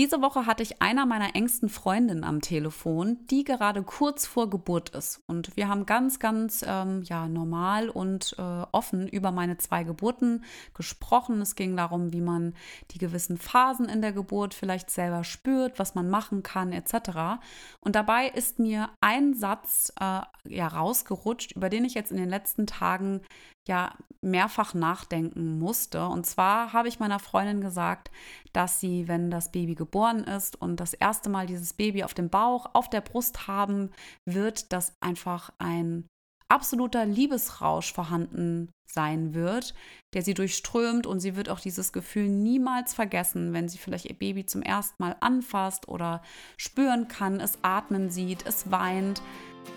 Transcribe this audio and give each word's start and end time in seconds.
Diese 0.00 0.22
Woche 0.22 0.46
hatte 0.46 0.62
ich 0.62 0.80
einer 0.80 1.04
meiner 1.04 1.36
engsten 1.36 1.68
Freundinnen 1.68 2.24
am 2.24 2.40
Telefon, 2.40 3.18
die 3.26 3.44
gerade 3.44 3.82
kurz 3.82 4.26
vor 4.26 4.48
Geburt 4.48 4.88
ist. 4.96 5.22
Und 5.26 5.54
wir 5.58 5.68
haben 5.68 5.84
ganz, 5.84 6.18
ganz 6.18 6.64
ähm, 6.66 7.02
ja, 7.02 7.28
normal 7.28 7.90
und 7.90 8.34
äh, 8.38 8.42
offen 8.72 9.06
über 9.06 9.30
meine 9.30 9.58
zwei 9.58 9.84
Geburten 9.84 10.42
gesprochen. 10.72 11.42
Es 11.42 11.54
ging 11.54 11.76
darum, 11.76 12.14
wie 12.14 12.22
man 12.22 12.54
die 12.92 12.98
gewissen 12.98 13.36
Phasen 13.36 13.90
in 13.90 14.00
der 14.00 14.12
Geburt 14.12 14.54
vielleicht 14.54 14.88
selber 14.88 15.22
spürt, 15.22 15.78
was 15.78 15.94
man 15.94 16.08
machen 16.08 16.42
kann, 16.42 16.72
etc. 16.72 17.42
Und 17.80 17.94
dabei 17.94 18.28
ist 18.28 18.58
mir 18.58 18.88
ein 19.02 19.34
Satz 19.34 19.92
äh, 20.00 20.22
ja, 20.48 20.66
rausgerutscht, 20.66 21.52
über 21.52 21.68
den 21.68 21.84
ich 21.84 21.92
jetzt 21.92 22.10
in 22.10 22.16
den 22.16 22.30
letzten 22.30 22.66
Tagen 22.66 23.20
ja 23.68 23.94
mehrfach 24.22 24.74
nachdenken 24.74 25.58
musste. 25.58 26.06
Und 26.06 26.26
zwar 26.26 26.72
habe 26.72 26.88
ich 26.88 27.00
meiner 27.00 27.18
Freundin 27.18 27.60
gesagt, 27.60 28.10
dass 28.52 28.80
sie, 28.80 29.08
wenn 29.08 29.30
das 29.30 29.50
Baby 29.50 29.74
geboren 29.74 30.24
ist 30.24 30.60
und 30.60 30.78
das 30.78 30.92
erste 30.94 31.30
Mal 31.30 31.46
dieses 31.46 31.72
Baby 31.72 32.04
auf 32.04 32.14
dem 32.14 32.28
Bauch, 32.28 32.70
auf 32.74 32.90
der 32.90 33.00
Brust 33.00 33.46
haben 33.46 33.90
wird, 34.26 34.72
dass 34.72 34.94
einfach 35.00 35.52
ein 35.58 36.06
absoluter 36.48 37.06
Liebesrausch 37.06 37.92
vorhanden 37.92 38.72
sein 38.92 39.34
wird, 39.34 39.72
der 40.14 40.22
sie 40.22 40.34
durchströmt 40.34 41.06
und 41.06 41.20
sie 41.20 41.36
wird 41.36 41.48
auch 41.48 41.60
dieses 41.60 41.92
Gefühl 41.92 42.28
niemals 42.28 42.92
vergessen, 42.92 43.52
wenn 43.52 43.68
sie 43.68 43.78
vielleicht 43.78 44.06
ihr 44.06 44.18
Baby 44.18 44.46
zum 44.46 44.62
ersten 44.62 45.00
Mal 45.00 45.16
anfasst 45.20 45.88
oder 45.88 46.22
spüren 46.56 47.06
kann, 47.06 47.38
es 47.38 47.58
atmen 47.62 48.10
sieht, 48.10 48.44
es 48.46 48.70
weint. 48.70 49.22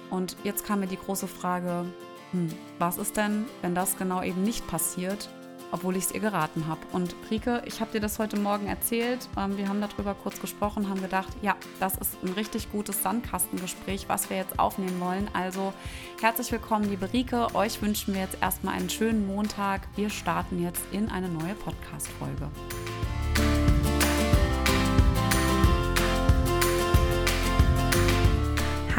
Und 0.09 0.35
jetzt 0.43 0.65
kam 0.65 0.79
mir 0.79 0.87
die 0.87 0.97
große 0.97 1.27
Frage, 1.27 1.85
hm, 2.33 2.49
was 2.79 2.97
ist 2.97 3.15
denn, 3.15 3.45
wenn 3.61 3.75
das 3.75 3.95
genau 3.97 4.21
eben 4.21 4.43
nicht 4.43 4.67
passiert, 4.67 5.29
obwohl 5.71 5.95
ich 5.95 6.05
es 6.05 6.11
ihr 6.11 6.19
geraten 6.19 6.67
habe? 6.67 6.81
Und 6.91 7.15
Rike, 7.29 7.61
ich 7.65 7.79
habe 7.79 7.91
dir 7.91 8.01
das 8.01 8.19
heute 8.19 8.37
Morgen 8.37 8.67
erzählt. 8.67 9.29
Ähm, 9.37 9.55
wir 9.57 9.69
haben 9.69 9.79
darüber 9.79 10.15
kurz 10.15 10.41
gesprochen, 10.41 10.89
haben 10.89 11.01
gedacht, 11.01 11.31
ja, 11.41 11.55
das 11.79 11.95
ist 11.97 12.17
ein 12.23 12.33
richtig 12.33 12.71
gutes 12.71 13.01
Sandkastengespräch, 13.03 14.09
was 14.09 14.29
wir 14.29 14.37
jetzt 14.37 14.59
aufnehmen 14.59 14.99
wollen. 14.99 15.29
Also 15.33 15.73
herzlich 16.21 16.51
willkommen, 16.51 16.89
liebe 16.89 17.13
Rike. 17.13 17.53
Euch 17.53 17.81
wünschen 17.81 18.15
wir 18.15 18.21
jetzt 18.21 18.39
erstmal 18.41 18.73
einen 18.73 18.89
schönen 18.89 19.27
Montag. 19.27 19.87
Wir 19.95 20.09
starten 20.09 20.61
jetzt 20.61 20.81
in 20.91 21.09
eine 21.09 21.29
neue 21.29 21.53
Podcast-Folge. 21.53 22.49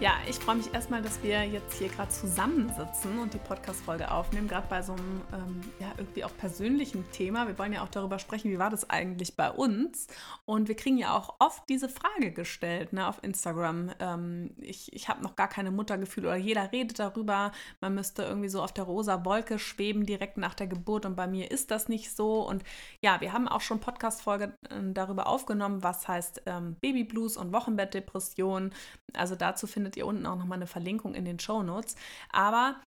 Ja, 0.00 0.12
ich 0.30 0.38
freue 0.38 0.54
mich 0.54 0.72
erstmal, 0.72 1.02
dass 1.02 1.20
wir 1.24 1.42
jetzt 1.42 1.76
hier 1.76 1.88
gerade 1.88 2.08
zusammensitzen 2.08 3.18
und 3.18 3.34
die 3.34 3.38
Podcast-Folge 3.38 4.08
aufnehmen, 4.12 4.46
gerade 4.46 4.68
bei 4.70 4.80
so 4.80 4.92
einem 4.92 5.22
ähm, 5.32 5.60
ja, 5.80 5.90
irgendwie 5.96 6.22
auch 6.22 6.30
persönlichen 6.36 7.04
Thema. 7.10 7.48
Wir 7.48 7.58
wollen 7.58 7.72
ja 7.72 7.82
auch 7.82 7.88
darüber 7.88 8.20
sprechen, 8.20 8.48
wie 8.48 8.58
war 8.60 8.70
das 8.70 8.88
eigentlich 8.88 9.34
bei 9.34 9.50
uns? 9.50 10.06
Und 10.44 10.68
wir 10.68 10.76
kriegen 10.76 10.98
ja 10.98 11.16
auch 11.16 11.34
oft 11.40 11.68
diese 11.68 11.88
Frage 11.88 12.30
gestellt 12.30 12.92
ne, 12.92 13.08
auf 13.08 13.18
Instagram. 13.24 13.90
Ähm, 13.98 14.54
ich 14.60 14.92
ich 14.92 15.08
habe 15.08 15.20
noch 15.20 15.34
gar 15.34 15.48
keine 15.48 15.72
Muttergefühle 15.72 16.28
oder 16.28 16.36
jeder 16.36 16.70
redet 16.70 17.00
darüber, 17.00 17.50
man 17.80 17.96
müsste 17.96 18.22
irgendwie 18.22 18.50
so 18.50 18.62
auf 18.62 18.72
der 18.72 18.84
rosa 18.84 19.24
Wolke 19.24 19.58
schweben 19.58 20.06
direkt 20.06 20.36
nach 20.36 20.54
der 20.54 20.68
Geburt 20.68 21.06
und 21.06 21.16
bei 21.16 21.26
mir 21.26 21.50
ist 21.50 21.72
das 21.72 21.88
nicht 21.88 22.14
so. 22.14 22.46
Und 22.46 22.62
ja, 23.00 23.20
wir 23.20 23.32
haben 23.32 23.48
auch 23.48 23.62
schon 23.62 23.80
Podcast-Folge 23.80 24.56
äh, 24.68 24.92
darüber 24.92 25.26
aufgenommen, 25.26 25.82
was 25.82 26.06
heißt 26.06 26.42
ähm, 26.46 26.76
Babyblues 26.80 27.36
und 27.36 27.52
Wochenbettdepression. 27.52 28.70
Also 29.14 29.34
dazu 29.34 29.66
findet 29.66 29.96
ihr 29.96 30.06
unten 30.06 30.19
auch 30.26 30.36
nochmal 30.36 30.58
eine 30.58 30.66
Verlinkung 30.66 31.14
in 31.14 31.24
den 31.24 31.38
Show 31.38 31.62
Notes. 31.62 31.96
Aber 32.30 32.80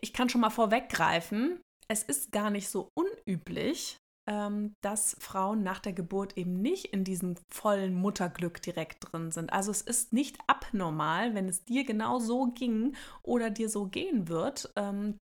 ich 0.00 0.12
kann 0.12 0.28
schon 0.28 0.40
mal 0.40 0.50
vorweggreifen, 0.50 1.60
es 1.88 2.02
ist 2.02 2.32
gar 2.32 2.50
nicht 2.50 2.68
so 2.68 2.88
unüblich, 2.94 3.96
ähm, 4.28 4.74
dass 4.82 5.16
Frauen 5.18 5.62
nach 5.62 5.80
der 5.80 5.92
Geburt 5.92 6.36
eben 6.36 6.54
nicht 6.54 6.86
in 6.86 7.04
diesem 7.04 7.34
vollen 7.52 7.94
Mutterglück 7.94 8.62
direkt 8.62 9.12
drin 9.12 9.30
sind. 9.30 9.52
Also 9.52 9.70
es 9.70 9.82
ist 9.82 10.12
nicht 10.12 10.38
abnormal, 10.46 11.34
wenn 11.34 11.48
es 11.48 11.64
dir 11.64 11.84
genau 11.84 12.18
so 12.18 12.46
ging 12.46 12.94
oder 13.22 13.50
dir 13.50 13.68
so 13.68 13.86
gehen 13.86 14.28
wird, 14.28 14.72
ähm, 14.76 15.18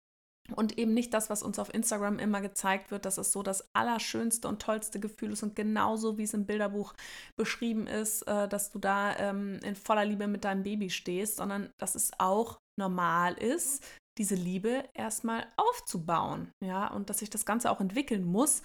und 0.55 0.79
eben 0.79 0.95
nicht 0.95 1.15
das, 1.15 1.31
was 1.31 1.43
uns 1.43 1.59
auf 1.59 1.73
Instagram 1.73 2.19
immer 2.19 2.41
gezeigt 2.41 2.91
wird, 2.91 3.05
dass 3.05 3.19
es 3.19 3.33
so 3.33 3.43
das 3.43 3.69
allerschönste 3.75 4.49
und 4.49 4.61
tollste 4.63 5.01
Gefühl 5.01 5.33
ist 5.33 5.43
und 5.43 5.57
genauso 5.57 6.19
wie 6.19 6.25
es 6.25 6.35
im 6.35 6.47
Bilderbuch 6.47 6.95
beschrieben 7.37 7.87
ist, 7.87 8.23
äh, 8.23 8.49
dass 8.49 8.71
du 8.71 8.79
da 8.79 9.17
ähm, 9.19 9.61
in 9.65 9.77
voller 9.77 10.05
Liebe 10.05 10.27
mit 10.27 10.45
deinem 10.45 10.63
Baby 10.63 10.91
stehst, 10.91 11.37
sondern 11.37 11.71
dass 11.79 11.95
es 11.95 12.11
auch 12.19 12.59
normal 12.79 13.35
ist, 13.35 13.85
diese 14.19 14.35
Liebe 14.35 14.85
erstmal 14.95 15.47
aufzubauen, 15.57 16.53
ja, 16.63 16.89
und 16.89 17.09
dass 17.09 17.21
sich 17.21 17.31
das 17.31 17.47
Ganze 17.47 17.71
auch 17.71 17.81
entwickeln 17.81 18.25
muss. 18.25 18.63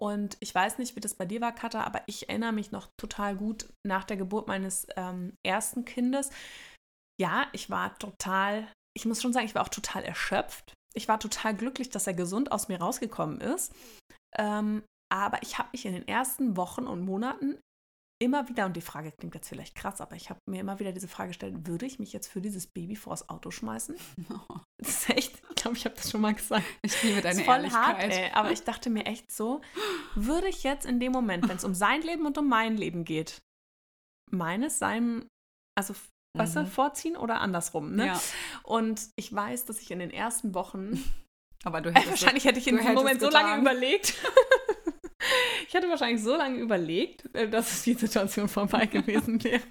Und 0.00 0.36
ich 0.40 0.54
weiß 0.54 0.78
nicht, 0.78 0.96
wie 0.96 1.00
das 1.00 1.14
bei 1.14 1.24
dir 1.24 1.40
war, 1.40 1.52
Katha, 1.52 1.84
aber 1.84 2.02
ich 2.06 2.28
erinnere 2.28 2.52
mich 2.52 2.72
noch 2.72 2.88
total 3.00 3.36
gut 3.36 3.68
nach 3.86 4.04
der 4.04 4.16
Geburt 4.16 4.48
meines 4.48 4.86
ähm, 4.96 5.36
ersten 5.46 5.84
Kindes. 5.84 6.30
Ja, 7.20 7.46
ich 7.52 7.70
war 7.70 7.96
total, 7.98 8.66
ich 8.96 9.04
muss 9.04 9.22
schon 9.22 9.32
sagen, 9.32 9.46
ich 9.46 9.54
war 9.54 9.62
auch 9.62 9.68
total 9.68 10.02
erschöpft 10.02 10.74
ich 10.96 11.08
war 11.08 11.18
total 11.18 11.54
glücklich, 11.54 11.90
dass 11.90 12.06
er 12.06 12.14
gesund 12.14 12.52
aus 12.52 12.68
mir 12.68 12.80
rausgekommen 12.80 13.40
ist. 13.40 13.72
Ähm, 14.36 14.82
aber 15.12 15.42
ich 15.42 15.58
habe 15.58 15.68
mich 15.72 15.86
in 15.86 15.92
den 15.92 16.08
ersten 16.08 16.56
Wochen 16.56 16.86
und 16.86 17.04
Monaten 17.04 17.58
immer 18.20 18.48
wieder, 18.48 18.66
und 18.66 18.76
die 18.76 18.80
Frage 18.80 19.12
klingt 19.12 19.34
jetzt 19.34 19.48
vielleicht 19.48 19.74
krass, 19.74 20.00
aber 20.00 20.16
ich 20.16 20.30
habe 20.30 20.38
mir 20.48 20.60
immer 20.60 20.78
wieder 20.78 20.92
diese 20.92 21.08
Frage 21.08 21.28
gestellt, 21.28 21.66
würde 21.66 21.84
ich 21.84 21.98
mich 21.98 22.12
jetzt 22.12 22.28
für 22.28 22.40
dieses 22.40 22.66
Baby 22.66 22.96
vors 22.96 23.28
Auto 23.28 23.50
schmeißen? 23.50 23.96
Das 24.76 24.88
ist 24.88 25.10
echt, 25.10 25.42
ich 25.48 25.54
glaube, 25.54 25.78
ich 25.78 25.86
habe 25.86 25.94
das 25.94 26.10
schon 26.10 26.20
mal 26.20 26.34
gesagt. 26.34 26.64
Ich 26.82 27.02
liebe 27.02 27.22
deine 27.22 27.42
voll 27.42 27.54
Ehrlichkeit. 27.54 27.96
Hart, 27.96 28.12
ey, 28.12 28.30
aber 28.32 28.50
ich 28.50 28.64
dachte 28.64 28.90
mir 28.90 29.06
echt 29.06 29.32
so, 29.32 29.62
würde 30.14 30.48
ich 30.48 30.62
jetzt 30.62 30.84
in 30.84 31.00
dem 31.00 31.10
Moment, 31.10 31.48
wenn 31.48 31.56
es 31.56 31.64
um 31.64 31.74
sein 31.74 32.02
Leben 32.02 32.26
und 32.26 32.36
um 32.36 32.48
mein 32.50 32.76
Leben 32.76 33.04
geht, 33.04 33.40
meines 34.30 34.78
sein, 34.78 35.26
also 35.74 35.94
weißt 36.34 36.56
du, 36.56 36.60
mhm. 36.60 36.66
vorziehen 36.66 37.16
oder 37.16 37.40
andersrum. 37.40 37.94
Ne? 37.94 38.06
Ja. 38.06 38.20
Und 38.62 39.00
ich 39.16 39.32
weiß, 39.34 39.64
dass 39.66 39.80
ich 39.80 39.90
in 39.90 40.00
den 40.00 40.10
ersten 40.10 40.54
Wochen, 40.54 41.02
aber 41.64 41.80
du 41.80 41.90
hättest, 41.90 42.10
wahrscheinlich 42.10 42.44
hätte 42.44 42.58
ich 42.58 42.68
in 42.68 42.76
diesem 42.76 42.94
Moment 42.94 43.20
so 43.20 43.30
lange 43.30 43.60
überlegt. 43.60 44.14
ich 45.68 45.74
hatte 45.74 45.88
wahrscheinlich 45.88 46.22
so 46.22 46.36
lange 46.36 46.58
überlegt, 46.58 47.34
äh, 47.34 47.48
dass 47.48 47.82
die 47.82 47.94
Situation 47.94 48.48
vorbei 48.48 48.86
gewesen 48.92 49.42
wäre. 49.44 49.62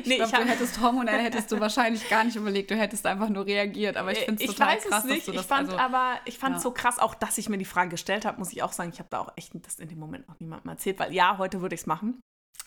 ich 0.00 0.06
nee, 0.06 0.16
glaub, 0.16 0.28
ich 0.28 0.38
du 0.38 0.44
hättest 0.44 0.80
hormonell 0.80 1.20
hättest 1.20 1.50
du 1.50 1.58
wahrscheinlich 1.58 2.08
gar 2.08 2.24
nicht 2.24 2.36
überlegt, 2.36 2.70
du 2.70 2.76
hättest 2.76 3.06
einfach 3.06 3.30
nur 3.30 3.46
reagiert. 3.46 3.96
Aber 3.96 4.12
ich 4.12 4.18
finde 4.18 4.44
es 4.44 4.50
total 4.50 4.76
weiß 4.76 4.84
krass, 4.84 5.04
es 5.04 5.10
nicht. 5.10 5.18
dass 5.20 5.26
du 5.26 5.32
das 5.32 5.42
Ich 5.42 5.48
fand 5.48 5.70
also, 5.70 5.80
aber, 5.80 6.20
ich 6.26 6.38
fand 6.38 6.56
ja. 6.56 6.60
so 6.60 6.70
krass, 6.72 6.98
auch 6.98 7.14
dass 7.14 7.38
ich 7.38 7.48
mir 7.48 7.58
die 7.58 7.64
Frage 7.64 7.90
gestellt 7.90 8.26
habe, 8.26 8.38
muss 8.38 8.52
ich 8.52 8.62
auch 8.62 8.72
sagen, 8.72 8.90
ich 8.92 8.98
habe 8.98 9.08
da 9.10 9.20
auch 9.20 9.32
echt 9.36 9.52
das 9.64 9.78
in 9.78 9.88
dem 9.88 9.98
Moment 9.98 10.28
noch 10.28 10.38
niemandem 10.40 10.68
erzählt, 10.70 10.98
weil 10.98 11.12
ja, 11.14 11.38
heute 11.38 11.62
würde 11.62 11.74
ich 11.74 11.82
es 11.82 11.86
machen. 11.86 12.20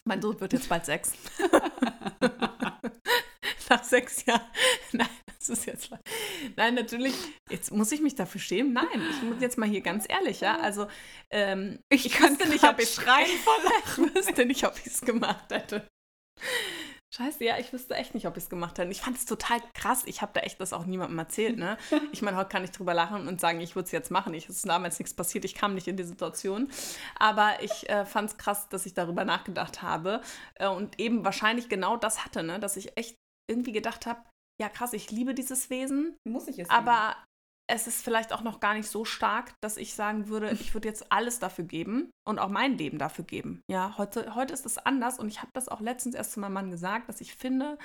Mein 0.04 0.22
Sohn 0.22 0.40
wird 0.40 0.54
jetzt 0.54 0.70
bald 0.70 0.86
sechs. 0.86 1.12
Nach 3.70 3.84
sechs 3.84 4.26
Jahren. 4.26 4.42
Nein, 4.92 5.10
das 5.38 5.50
ist 5.50 5.66
jetzt. 5.66 5.90
Nein, 6.56 6.76
natürlich. 6.76 7.16
Jetzt 7.50 7.72
muss 7.72 7.92
ich 7.92 8.02
mich 8.02 8.16
dafür 8.16 8.42
schämen. 8.42 8.74
Nein, 8.74 9.02
ich 9.10 9.22
muss 9.24 9.42
jetzt 9.42 9.58
mal 9.58 9.68
hier 9.68 9.82
ganz 9.82 10.06
ehrlich, 10.08 10.42
ja. 10.42 10.60
Also, 10.60 10.88
ähm, 11.30 11.80
ich, 11.90 12.06
ich 12.06 12.22
wüsste 12.22 12.48
nicht, 12.50 12.64
ob 12.64 12.80
ich 12.82 12.94
schreien 12.94 13.38
voll. 13.44 14.08
Ich 14.08 14.16
wüsste 14.16 14.46
nicht, 14.46 14.66
ob 14.66 14.78
ich 14.78 14.88
es 14.88 15.02
gemacht 15.02 15.52
hätte. 15.52 15.88
Scheiße, 17.14 17.44
ja, 17.46 17.58
ich 17.58 17.72
wüsste 17.72 17.96
echt 17.96 18.14
nicht, 18.14 18.28
ob 18.28 18.36
ich 18.36 18.44
es 18.44 18.50
gemacht 18.50 18.78
hätte. 18.78 18.92
Ich 18.92 19.02
fand 19.02 19.18
es 19.18 19.26
total 19.26 19.60
krass. 19.74 20.04
Ich 20.06 20.22
habe 20.22 20.34
da 20.34 20.42
echt 20.42 20.60
das 20.60 20.74
auch 20.74 20.86
niemandem 20.86 21.18
erzählt, 21.18 21.58
ne? 21.58 21.78
Ich 22.12 22.22
meine, 22.22 22.36
heute 22.36 22.50
kann 22.50 22.66
ich 22.66 22.72
drüber 22.72 22.94
lachen 22.94 23.28
und 23.28 23.40
sagen, 23.40 23.62
ich 23.62 23.76
würde 23.76 23.86
es 23.86 23.92
jetzt 23.92 24.12
machen. 24.12 24.34
Ich, 24.34 24.50
es 24.50 24.58
ist 24.58 24.68
damals 24.68 25.00
nichts 25.00 25.14
passiert, 25.14 25.46
ich 25.46 25.56
kam 25.56 25.74
nicht 25.74 25.88
in 25.88 25.96
die 25.96 26.04
Situation. 26.04 26.70
Aber 27.18 27.64
ich 27.64 27.90
äh, 27.90 28.06
fand 28.06 28.32
es 28.32 28.38
krass, 28.38 28.68
dass 28.70 28.86
ich 28.86 28.94
darüber 28.94 29.24
nachgedacht 29.24 29.82
habe 29.82 30.22
äh, 30.56 30.68
und 30.68 31.00
eben 31.00 31.24
wahrscheinlich 31.24 31.70
genau 31.70 31.96
das 31.96 32.26
hatte, 32.26 32.44
ne? 32.44 32.60
Dass 32.60 32.76
ich 32.76 32.98
echt 32.98 33.18
irgendwie 33.50 33.72
gedacht 33.72 34.06
habe, 34.06 34.24
ja 34.62 34.70
krass, 34.70 34.94
ich 34.94 35.12
liebe 35.12 35.34
dieses 35.34 35.70
Wesen. 35.70 36.18
Muss 36.28 36.48
ich 36.48 36.60
es. 36.60 36.70
Aber 36.70 37.16
es 37.70 37.86
ist 37.86 38.04
vielleicht 38.04 38.32
auch 38.32 38.42
noch 38.42 38.60
gar 38.60 38.74
nicht 38.74 38.88
so 38.88 39.04
stark, 39.04 39.54
dass 39.62 39.78
ich 39.78 39.94
sagen 39.94 40.30
würde, 40.30 40.52
ich 40.60 40.74
würde 40.74 40.88
jetzt 40.88 41.12
alles 41.12 41.40
dafür 41.40 41.66
geben 41.66 42.10
und 42.28 42.40
auch 42.40 42.50
mein 42.50 42.78
Leben 42.78 42.98
dafür 42.98 43.26
geben. 43.26 43.62
Ja, 43.70 43.98
heute, 43.98 44.36
heute 44.36 44.54
ist 44.54 44.66
es 44.66 44.78
anders 44.78 45.20
und 45.20 45.28
ich 45.28 45.40
habe 45.40 45.52
das 45.54 45.68
auch 45.68 45.82
letztens 45.82 46.16
erst 46.16 46.32
zu 46.32 46.40
meinem 46.40 46.54
Mann 46.54 46.72
gesagt, 46.72 47.10
dass 47.10 47.22
ich 47.22 47.36
finde, 47.36 47.78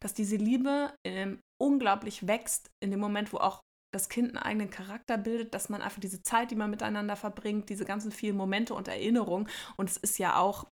dass 0.00 0.14
diese 0.14 0.36
Liebe 0.36 0.92
ähm, 1.06 1.40
unglaublich 1.60 2.26
wächst 2.26 2.70
in 2.82 2.90
dem 2.90 3.00
Moment, 3.00 3.32
wo 3.32 3.38
auch 3.38 3.62
das 3.94 4.10
Kind 4.10 4.28
einen 4.28 4.38
eigenen 4.38 4.70
Charakter 4.70 5.16
bildet, 5.16 5.54
dass 5.54 5.70
man 5.70 5.80
einfach 5.80 6.00
diese 6.00 6.22
Zeit, 6.22 6.50
die 6.50 6.56
man 6.56 6.68
miteinander 6.68 7.16
verbringt, 7.16 7.70
diese 7.70 7.86
ganzen 7.86 8.12
vielen 8.12 8.36
Momente 8.36 8.74
und 8.74 8.86
Erinnerungen. 8.86 9.48
Und 9.76 9.88
es 9.88 9.96
ist 9.96 10.18
ja 10.18 10.36
auch 10.36 10.66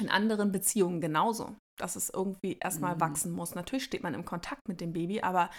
in 0.00 0.10
anderen 0.10 0.50
Beziehungen 0.50 1.00
genauso, 1.00 1.56
dass 1.80 1.96
es 1.96 2.10
irgendwie 2.10 2.58
erstmal 2.58 2.96
mhm. 2.96 3.00
wachsen 3.00 3.32
muss. 3.32 3.54
Natürlich 3.54 3.84
steht 3.84 4.02
man 4.02 4.14
im 4.14 4.24
Kontakt 4.24 4.68
mit 4.68 4.80
dem 4.80 4.92
Baby, 4.92 5.22
aber 5.22 5.50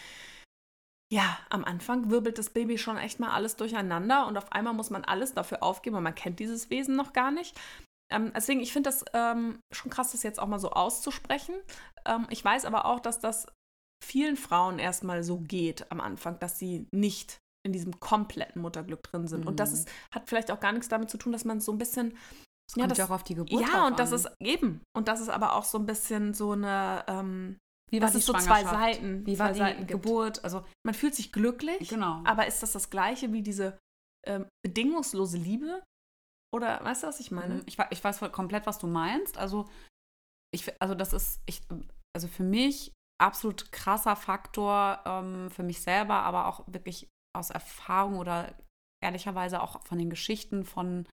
ja, 1.12 1.38
am 1.50 1.66
Anfang 1.66 2.10
wirbelt 2.10 2.38
das 2.38 2.52
Baby 2.52 2.78
schon 2.78 2.98
echt 2.98 3.20
mal 3.20 3.32
alles 3.32 3.58
durcheinander 3.58 4.28
und 4.28 4.38
auf 4.38 4.52
einmal 4.54 4.74
muss 4.74 4.90
man 4.90 5.04
alles 5.04 5.34
dafür 5.34 5.62
aufgeben 5.62 5.98
und 5.98 6.04
man 6.04 6.16
kennt 6.16 6.40
dieses 6.40 6.70
Wesen 6.70 6.96
noch 6.96 7.12
gar 7.12 7.32
nicht. 7.32 7.60
Ähm, 8.12 8.32
deswegen, 8.36 8.62
ich 8.62 8.72
finde 8.72 8.90
das 8.90 9.04
ähm, 9.14 9.60
schon 9.74 9.92
krass, 9.92 10.14
das 10.14 10.24
jetzt 10.24 10.40
auch 10.40 10.48
mal 10.48 10.60
so 10.60 10.72
auszusprechen. 10.72 11.56
Ähm, 12.06 12.28
ich 12.30 12.44
weiß 12.44 12.66
aber 12.66 12.86
auch, 12.86 13.00
dass 13.00 13.20
das 13.20 13.48
vielen 14.04 14.38
Frauen 14.38 14.80
erstmal 14.80 15.24
so 15.24 15.40
geht 15.40 15.92
am 15.92 16.02
Anfang, 16.02 16.40
dass 16.40 16.58
sie 16.58 16.88
nicht 16.92 17.40
in 17.64 17.74
diesem 17.74 18.00
kompletten 18.00 18.62
Mutterglück 18.62 19.04
drin 19.04 19.28
sind. 19.28 19.42
Mhm. 19.42 19.48
Und 19.48 19.60
das 19.60 19.72
mhm. 19.72 19.76
ist, 19.76 19.92
hat 20.12 20.28
vielleicht 20.28 20.52
auch 20.52 20.60
gar 20.60 20.72
nichts 20.72 20.90
damit 20.90 21.10
zu 21.10 21.18
tun, 21.18 21.32
dass 21.34 21.46
man 21.46 21.60
so 21.60 21.72
ein 21.72 21.78
bisschen. 21.78 22.18
Das 22.74 22.82
ja, 22.82 22.88
das, 22.88 22.98
ja 22.98 23.06
auch 23.06 23.10
auf 23.10 23.24
die 23.24 23.36
Geburt. 23.36 23.62
Ja, 23.62 23.88
und 23.88 24.00
das 24.00 24.12
ist 24.12 24.30
eben. 24.40 24.82
Und 24.96 25.08
das 25.08 25.20
ist 25.20 25.30
aber 25.30 25.56
auch 25.56 25.66
so 25.66 25.78
ein 25.78 25.86
bisschen 25.86 26.34
so 26.34 26.54
eine. 26.54 27.04
Ähm, 27.08 27.58
wie 27.92 28.02
war 28.02 28.08
das 28.08 28.16
ist 28.16 28.26
so 28.26 28.34
zwei 28.34 28.64
Seiten. 28.64 29.26
Wie 29.26 29.38
war 29.38 29.52
die 29.52 29.60
Seiten 29.60 29.86
Geburt? 29.86 30.44
Also 30.46 30.64
man 30.86 30.96
fühlt 30.96 31.14
sich 31.14 31.34
glücklich, 31.34 31.90
genau. 31.90 32.22
aber 32.24 32.48
ist 32.48 32.64
das 32.64 32.72
das 32.72 32.90
Gleiche 32.90 33.34
wie 33.34 33.42
diese 33.42 33.78
ähm, 34.26 34.48
bedingungslose 34.64 35.38
Liebe? 35.38 35.84
Oder 36.54 36.82
weißt 36.84 37.04
du, 37.04 37.08
was 37.08 37.20
ich 37.20 37.32
meine? 37.32 37.56
Mhm. 37.56 37.64
Ich, 37.66 37.78
ich 37.90 38.02
weiß 38.02 38.22
komplett, 38.32 38.66
was 38.66 38.80
du 38.80 38.88
meinst. 38.88 39.38
Also 39.38 39.68
ich, 40.54 40.72
also 40.82 40.96
das 40.96 41.12
ist, 41.12 41.42
ich, 41.46 41.62
also 42.16 42.30
für 42.30 42.44
mich 42.44 42.94
absolut 43.22 43.72
krasser 43.74 44.16
Faktor 44.16 45.02
ähm, 45.06 45.50
für 45.50 45.64
mich 45.64 45.82
selber, 45.82 46.16
aber 46.16 46.48
auch 46.48 46.64
wirklich 46.68 47.10
aus 47.36 47.50
Erfahrung 47.50 48.18
oder 48.18 48.54
ehrlicherweise 49.04 49.62
auch 49.62 49.84
von 49.84 49.98
den 49.98 50.10
Geschichten 50.10 50.64
von 50.66 51.08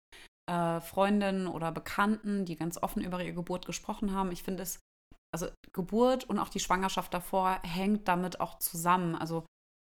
äh, 0.48 0.80
Freundinnen 0.80 1.46
oder 1.46 1.70
Bekannten, 1.72 2.44
die 2.44 2.56
ganz 2.56 2.82
offen 2.82 3.02
über 3.02 3.22
ihre 3.22 3.34
Geburt 3.34 3.66
gesprochen 3.66 4.12
haben. 4.12 4.32
Ich 4.32 4.42
finde 4.42 4.62
es 4.62 4.80
also 5.32 5.48
Geburt 5.72 6.24
und 6.24 6.38
auch 6.38 6.48
die 6.48 6.60
Schwangerschaft 6.60 7.12
davor 7.12 7.60
hängt 7.62 8.08
damit 8.08 8.40
auch 8.40 8.58
zusammen. 8.58 9.14
Also 9.14 9.44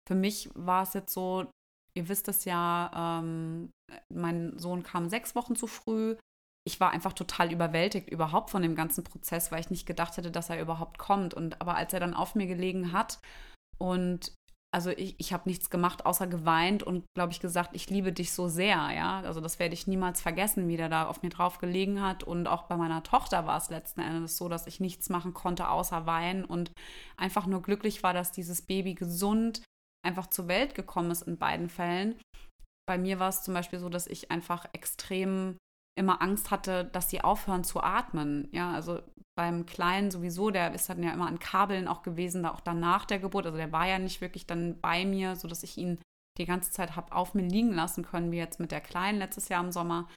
für 0.07 0.15
mich 0.15 0.49
war 0.53 0.83
es 0.83 0.93
jetzt 0.93 1.13
so, 1.13 1.49
ihr 1.95 2.09
wisst 2.09 2.27
es 2.27 2.45
ja, 2.45 3.19
ähm, 3.21 3.71
mein 4.13 4.57
Sohn 4.59 4.83
kam 4.83 5.09
sechs 5.09 5.35
Wochen 5.35 5.55
zu 5.55 5.67
früh. 5.67 6.15
Ich 6.63 6.79
war 6.79 6.91
einfach 6.91 7.13
total 7.13 7.51
überwältigt 7.51 8.09
überhaupt 8.09 8.51
von 8.51 8.61
dem 8.61 8.75
ganzen 8.75 9.03
Prozess, 9.03 9.51
weil 9.51 9.61
ich 9.61 9.71
nicht 9.71 9.87
gedacht 9.87 10.15
hätte, 10.17 10.29
dass 10.29 10.51
er 10.51 10.61
überhaupt 10.61 10.99
kommt. 10.99 11.33
Und 11.33 11.59
aber 11.59 11.75
als 11.75 11.91
er 11.93 11.99
dann 11.99 12.13
auf 12.13 12.35
mir 12.35 12.45
gelegen 12.45 12.91
hat 12.91 13.19
und 13.79 14.31
also 14.73 14.89
ich, 14.91 15.15
ich 15.18 15.33
habe 15.33 15.50
nichts 15.50 15.69
gemacht, 15.69 16.06
außer 16.06 16.27
geweint 16.27 16.81
und, 16.81 17.03
glaube 17.13 17.33
ich, 17.33 17.41
gesagt, 17.41 17.75
ich 17.75 17.89
liebe 17.89 18.13
dich 18.13 18.31
so 18.31 18.47
sehr, 18.47 18.89
ja. 18.95 19.19
Also 19.21 19.41
das 19.41 19.59
werde 19.59 19.73
ich 19.73 19.85
niemals 19.85 20.21
vergessen, 20.21 20.69
wie 20.69 20.77
der 20.77 20.88
da 20.88 21.07
auf 21.07 21.23
mir 21.23 21.29
drauf 21.29 21.57
gelegen 21.57 22.01
hat. 22.01 22.23
Und 22.23 22.47
auch 22.47 22.63
bei 22.63 22.77
meiner 22.77 23.03
Tochter 23.03 23.45
war 23.45 23.57
es 23.57 23.69
letzten 23.69 24.00
Endes 24.00 24.38
so, 24.38 24.47
dass 24.47 24.68
ich 24.68 24.79
nichts 24.79 25.09
machen 25.09 25.33
konnte, 25.33 25.69
außer 25.69 26.06
weinen 26.06 26.45
und 26.45 26.71
einfach 27.18 27.47
nur 27.47 27.62
glücklich 27.62 28.01
war, 28.01 28.13
dass 28.13 28.31
dieses 28.31 28.62
Baby 28.62 28.94
gesund 28.94 29.62
einfach 30.06 30.27
zur 30.27 30.47
Welt 30.47 30.73
gekommen 30.73 31.12
ist 31.12 31.23
in 31.23 31.38
beiden 31.38 31.69
Fällen. 31.69 32.15
Bei 32.88 32.97
mir 32.97 33.19
war 33.19 33.29
es 33.29 33.44
zum 33.44 33.53
Beispiel 33.53 33.79
so, 33.79 33.89
dass 33.89 34.07
ich 34.07 34.31
einfach 34.31 34.65
extrem 34.71 35.57
immer 35.95 36.21
Angst 36.21 36.51
hatte, 36.51 36.85
dass 36.85 37.09
sie 37.09 37.21
aufhören 37.21 37.63
zu 37.63 37.81
atmen. 37.81 38.47
Ja, 38.51 38.71
also 38.71 39.01
beim 39.35 39.65
Kleinen 39.65 40.11
sowieso, 40.11 40.51
der 40.51 40.73
ist 40.73 40.89
dann 40.89 41.03
ja 41.03 41.11
immer 41.11 41.27
an 41.27 41.39
Kabeln 41.39 41.88
auch 41.88 42.03
gewesen, 42.03 42.43
da 42.43 42.51
auch 42.51 42.59
danach 42.59 43.05
der 43.05 43.19
Geburt. 43.19 43.45
Also 43.45 43.57
der 43.57 43.71
war 43.71 43.88
ja 43.88 43.99
nicht 43.99 44.21
wirklich 44.21 44.45
dann 44.45 44.79
bei 44.79 45.05
mir, 45.05 45.35
sodass 45.35 45.63
ich 45.63 45.77
ihn 45.77 45.99
die 46.38 46.45
ganze 46.45 46.71
Zeit 46.71 46.95
habe 46.95 47.11
auf 47.11 47.33
mir 47.33 47.43
liegen 47.43 47.73
lassen 47.73 48.03
können, 48.03 48.31
wie 48.31 48.38
jetzt 48.38 48.59
mit 48.59 48.71
der 48.71 48.81
Kleinen 48.81 49.19
letztes 49.19 49.49
Jahr 49.49 49.63
im 49.63 49.71
Sommer. 49.71 50.07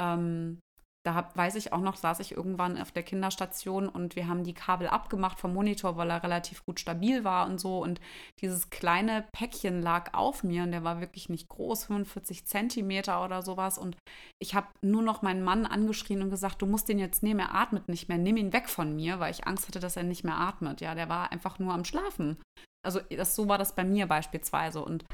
Ähm, 0.00 0.60
da 1.04 1.14
hab, 1.14 1.36
weiß 1.36 1.56
ich 1.56 1.72
auch 1.72 1.80
noch, 1.80 1.96
saß 1.96 2.20
ich 2.20 2.32
irgendwann 2.32 2.80
auf 2.80 2.90
der 2.90 3.02
Kinderstation 3.02 3.88
und 3.90 4.16
wir 4.16 4.26
haben 4.26 4.42
die 4.42 4.54
Kabel 4.54 4.88
abgemacht 4.88 5.38
vom 5.38 5.52
Monitor, 5.52 5.98
weil 5.98 6.08
er 6.08 6.22
relativ 6.22 6.64
gut 6.64 6.80
stabil 6.80 7.24
war 7.24 7.46
und 7.46 7.60
so. 7.60 7.78
Und 7.78 8.00
dieses 8.40 8.70
kleine 8.70 9.26
Päckchen 9.32 9.82
lag 9.82 10.14
auf 10.14 10.42
mir 10.42 10.62
und 10.62 10.72
der 10.72 10.82
war 10.82 11.00
wirklich 11.00 11.28
nicht 11.28 11.48
groß, 11.50 11.84
45 11.84 12.46
Zentimeter 12.46 13.22
oder 13.22 13.42
sowas. 13.42 13.76
Und 13.76 13.98
ich 14.38 14.54
habe 14.54 14.68
nur 14.80 15.02
noch 15.02 15.20
meinen 15.20 15.42
Mann 15.42 15.66
angeschrien 15.66 16.22
und 16.22 16.30
gesagt, 16.30 16.62
du 16.62 16.66
musst 16.66 16.88
den 16.88 16.98
jetzt 16.98 17.22
nehmen, 17.22 17.40
er 17.40 17.54
atmet 17.54 17.88
nicht 17.88 18.08
mehr, 18.08 18.18
nimm 18.18 18.38
ihn 18.38 18.54
weg 18.54 18.70
von 18.70 18.96
mir, 18.96 19.20
weil 19.20 19.30
ich 19.30 19.46
Angst 19.46 19.68
hatte, 19.68 19.80
dass 19.80 19.96
er 19.96 20.04
nicht 20.04 20.24
mehr 20.24 20.38
atmet. 20.38 20.80
Ja, 20.80 20.94
der 20.94 21.10
war 21.10 21.30
einfach 21.32 21.58
nur 21.58 21.74
am 21.74 21.84
Schlafen. 21.84 22.38
Also 22.82 23.00
das, 23.10 23.34
so 23.34 23.46
war 23.46 23.58
das 23.58 23.74
bei 23.74 23.84
mir 23.84 24.06
beispielsweise. 24.06 24.82
Und 24.82 25.04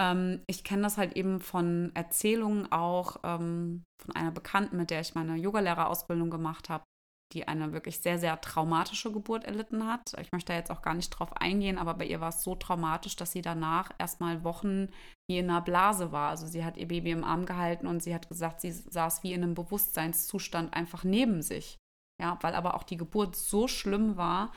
ähm, 0.00 0.42
ich 0.46 0.64
kenne 0.64 0.82
das 0.82 0.98
halt 0.98 1.16
eben 1.16 1.40
von 1.40 1.90
Erzählungen 1.94 2.70
auch 2.70 3.18
ähm, 3.24 3.84
von 4.02 4.14
einer 4.14 4.32
Bekannten, 4.32 4.76
mit 4.76 4.90
der 4.90 5.00
ich 5.00 5.14
meine 5.14 5.36
Yogalehrerausbildung 5.36 6.30
gemacht 6.30 6.68
habe, 6.68 6.84
die 7.32 7.48
eine 7.48 7.72
wirklich 7.72 7.98
sehr, 7.98 8.18
sehr 8.18 8.40
traumatische 8.40 9.10
Geburt 9.10 9.44
erlitten 9.44 9.86
hat. 9.86 10.12
Ich 10.20 10.32
möchte 10.32 10.52
da 10.52 10.58
jetzt 10.58 10.70
auch 10.70 10.82
gar 10.82 10.94
nicht 10.94 11.10
drauf 11.10 11.32
eingehen, 11.32 11.78
aber 11.78 11.94
bei 11.94 12.06
ihr 12.06 12.20
war 12.20 12.28
es 12.28 12.42
so 12.42 12.54
traumatisch, 12.54 13.16
dass 13.16 13.32
sie 13.32 13.42
danach 13.42 13.90
erstmal 13.98 14.44
Wochen 14.44 14.88
wie 15.28 15.38
in 15.38 15.50
einer 15.50 15.60
Blase 15.60 16.12
war. 16.12 16.30
Also 16.30 16.46
sie 16.46 16.64
hat 16.64 16.76
ihr 16.76 16.88
Baby 16.88 17.10
im 17.10 17.24
Arm 17.24 17.46
gehalten 17.46 17.86
und 17.86 18.02
sie 18.02 18.14
hat 18.14 18.28
gesagt, 18.28 18.60
sie 18.60 18.70
saß 18.70 19.22
wie 19.24 19.32
in 19.32 19.42
einem 19.42 19.54
Bewusstseinszustand 19.54 20.72
einfach 20.74 21.02
neben 21.02 21.42
sich. 21.42 21.78
Ja, 22.22 22.38
weil 22.42 22.54
aber 22.54 22.74
auch 22.74 22.84
die 22.84 22.96
Geburt 22.96 23.36
so 23.36 23.66
schlimm 23.68 24.16
war, 24.16 24.52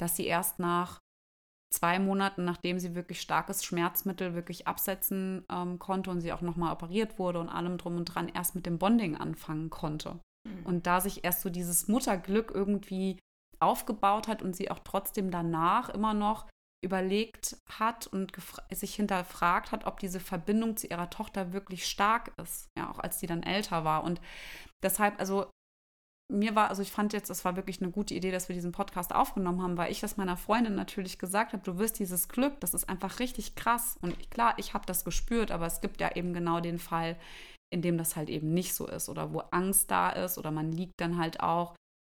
dass 0.00 0.16
sie 0.16 0.26
erst 0.26 0.58
nach 0.58 1.00
zwei 1.74 1.98
Monaten, 1.98 2.44
nachdem 2.44 2.78
sie 2.78 2.94
wirklich 2.94 3.20
starkes 3.20 3.64
Schmerzmittel 3.64 4.34
wirklich 4.34 4.66
absetzen 4.66 5.44
ähm, 5.50 5.78
konnte 5.78 6.10
und 6.10 6.20
sie 6.20 6.32
auch 6.32 6.40
nochmal 6.40 6.72
operiert 6.72 7.18
wurde 7.18 7.40
und 7.40 7.48
allem 7.48 7.78
drum 7.78 7.96
und 7.96 8.06
dran, 8.06 8.28
erst 8.28 8.54
mit 8.54 8.66
dem 8.66 8.78
Bonding 8.78 9.16
anfangen 9.16 9.70
konnte. 9.70 10.20
Mhm. 10.46 10.64
Und 10.64 10.86
da 10.86 11.00
sich 11.00 11.24
erst 11.24 11.42
so 11.42 11.50
dieses 11.50 11.88
Mutterglück 11.88 12.52
irgendwie 12.54 13.18
aufgebaut 13.60 14.28
hat 14.28 14.42
und 14.42 14.54
sie 14.54 14.70
auch 14.70 14.80
trotzdem 14.80 15.30
danach 15.30 15.88
immer 15.88 16.14
noch 16.14 16.46
überlegt 16.84 17.56
hat 17.78 18.06
und 18.06 18.32
sich 18.70 18.94
hinterfragt 18.94 19.72
hat, 19.72 19.86
ob 19.86 19.98
diese 19.98 20.20
Verbindung 20.20 20.76
zu 20.76 20.86
ihrer 20.86 21.08
Tochter 21.08 21.52
wirklich 21.52 21.86
stark 21.86 22.32
ist, 22.40 22.68
ja, 22.76 22.90
auch 22.90 22.98
als 22.98 23.18
sie 23.18 23.26
dann 23.26 23.42
älter 23.42 23.84
war. 23.84 24.04
Und 24.04 24.20
deshalb, 24.82 25.18
also 25.18 25.50
mir 26.32 26.54
war, 26.54 26.70
also 26.70 26.82
ich 26.82 26.90
fand 26.90 27.12
jetzt, 27.12 27.30
es 27.30 27.44
war 27.44 27.56
wirklich 27.56 27.80
eine 27.82 27.90
gute 27.90 28.14
Idee, 28.14 28.30
dass 28.30 28.48
wir 28.48 28.54
diesen 28.54 28.72
Podcast 28.72 29.14
aufgenommen 29.14 29.62
haben, 29.62 29.76
weil 29.76 29.92
ich 29.92 30.00
das 30.00 30.16
meiner 30.16 30.36
Freundin 30.36 30.74
natürlich 30.74 31.18
gesagt 31.18 31.52
habe, 31.52 31.62
du 31.62 31.78
wirst 31.78 31.98
dieses 31.98 32.28
Glück, 32.28 32.58
das 32.60 32.74
ist 32.74 32.88
einfach 32.88 33.18
richtig 33.18 33.54
krass. 33.54 33.98
Und 34.00 34.30
klar, 34.30 34.54
ich 34.56 34.74
habe 34.74 34.86
das 34.86 35.04
gespürt, 35.04 35.50
aber 35.50 35.66
es 35.66 35.80
gibt 35.80 36.00
ja 36.00 36.14
eben 36.16 36.32
genau 36.32 36.60
den 36.60 36.78
Fall, 36.78 37.16
in 37.70 37.82
dem 37.82 37.98
das 37.98 38.16
halt 38.16 38.30
eben 38.30 38.54
nicht 38.54 38.74
so 38.74 38.86
ist 38.86 39.08
oder 39.08 39.32
wo 39.32 39.40
Angst 39.50 39.90
da 39.90 40.10
ist 40.10 40.38
oder 40.38 40.50
man 40.50 40.72
liegt 40.72 41.00
dann 41.00 41.18
halt 41.18 41.40
auch 41.40 41.74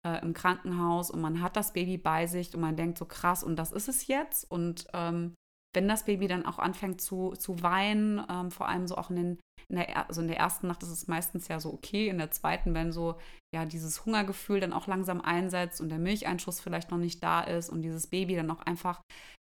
äh, 0.06 0.20
im 0.20 0.34
Krankenhaus 0.34 1.10
und 1.10 1.20
man 1.20 1.40
hat 1.40 1.56
das 1.56 1.72
Baby 1.72 1.96
bei 1.96 2.26
sich 2.26 2.54
und 2.54 2.60
man 2.60 2.76
denkt 2.76 2.98
so 2.98 3.06
krass 3.06 3.42
und 3.42 3.56
das 3.56 3.72
ist 3.72 3.88
es 3.88 4.06
jetzt. 4.06 4.50
Und 4.50 4.86
ähm, 4.92 5.34
wenn 5.74 5.88
das 5.88 6.04
Baby 6.04 6.28
dann 6.28 6.46
auch 6.46 6.58
anfängt 6.58 7.00
zu, 7.00 7.32
zu 7.32 7.62
weinen, 7.62 8.24
ähm, 8.30 8.50
vor 8.50 8.68
allem 8.68 8.86
so 8.86 8.96
auch 8.96 9.10
in 9.10 9.16
den 9.16 9.38
in 9.68 9.76
der, 9.76 10.08
also 10.08 10.20
in 10.20 10.28
der 10.28 10.36
ersten 10.36 10.66
Nacht 10.66 10.82
ist 10.82 10.90
es 10.90 11.08
meistens 11.08 11.48
ja 11.48 11.58
so 11.58 11.72
okay, 11.72 12.08
in 12.08 12.18
der 12.18 12.30
zweiten, 12.30 12.74
wenn 12.74 12.92
so 12.92 13.18
ja 13.54 13.64
dieses 13.64 14.04
Hungergefühl 14.04 14.60
dann 14.60 14.72
auch 14.72 14.86
langsam 14.86 15.20
einsetzt 15.20 15.80
und 15.80 15.88
der 15.88 15.98
Milcheinschuss 15.98 16.60
vielleicht 16.60 16.90
noch 16.90 16.98
nicht 16.98 17.22
da 17.22 17.40
ist 17.40 17.70
und 17.70 17.82
dieses 17.82 18.06
Baby 18.08 18.36
dann 18.36 18.50
auch 18.50 18.60
einfach 18.60 19.00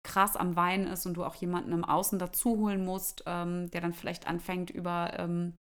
krass 0.07 0.37
am 0.37 0.57
Weinen 0.57 0.87
ist 0.87 1.07
und 1.07 1.15
du 1.15 1.25
auch 1.25 1.35
jemanden 1.37 1.73
im 1.73 1.85
Außen 1.85 2.19
dazu 2.19 2.59
holen 2.59 2.85
musst, 2.85 3.23
ähm, 3.27 3.71
der 3.71 3.81
dann 3.81 3.93
vielleicht 3.93 4.27
anfängt 4.27 4.71
über 4.71 5.15
ähm, 5.19 5.55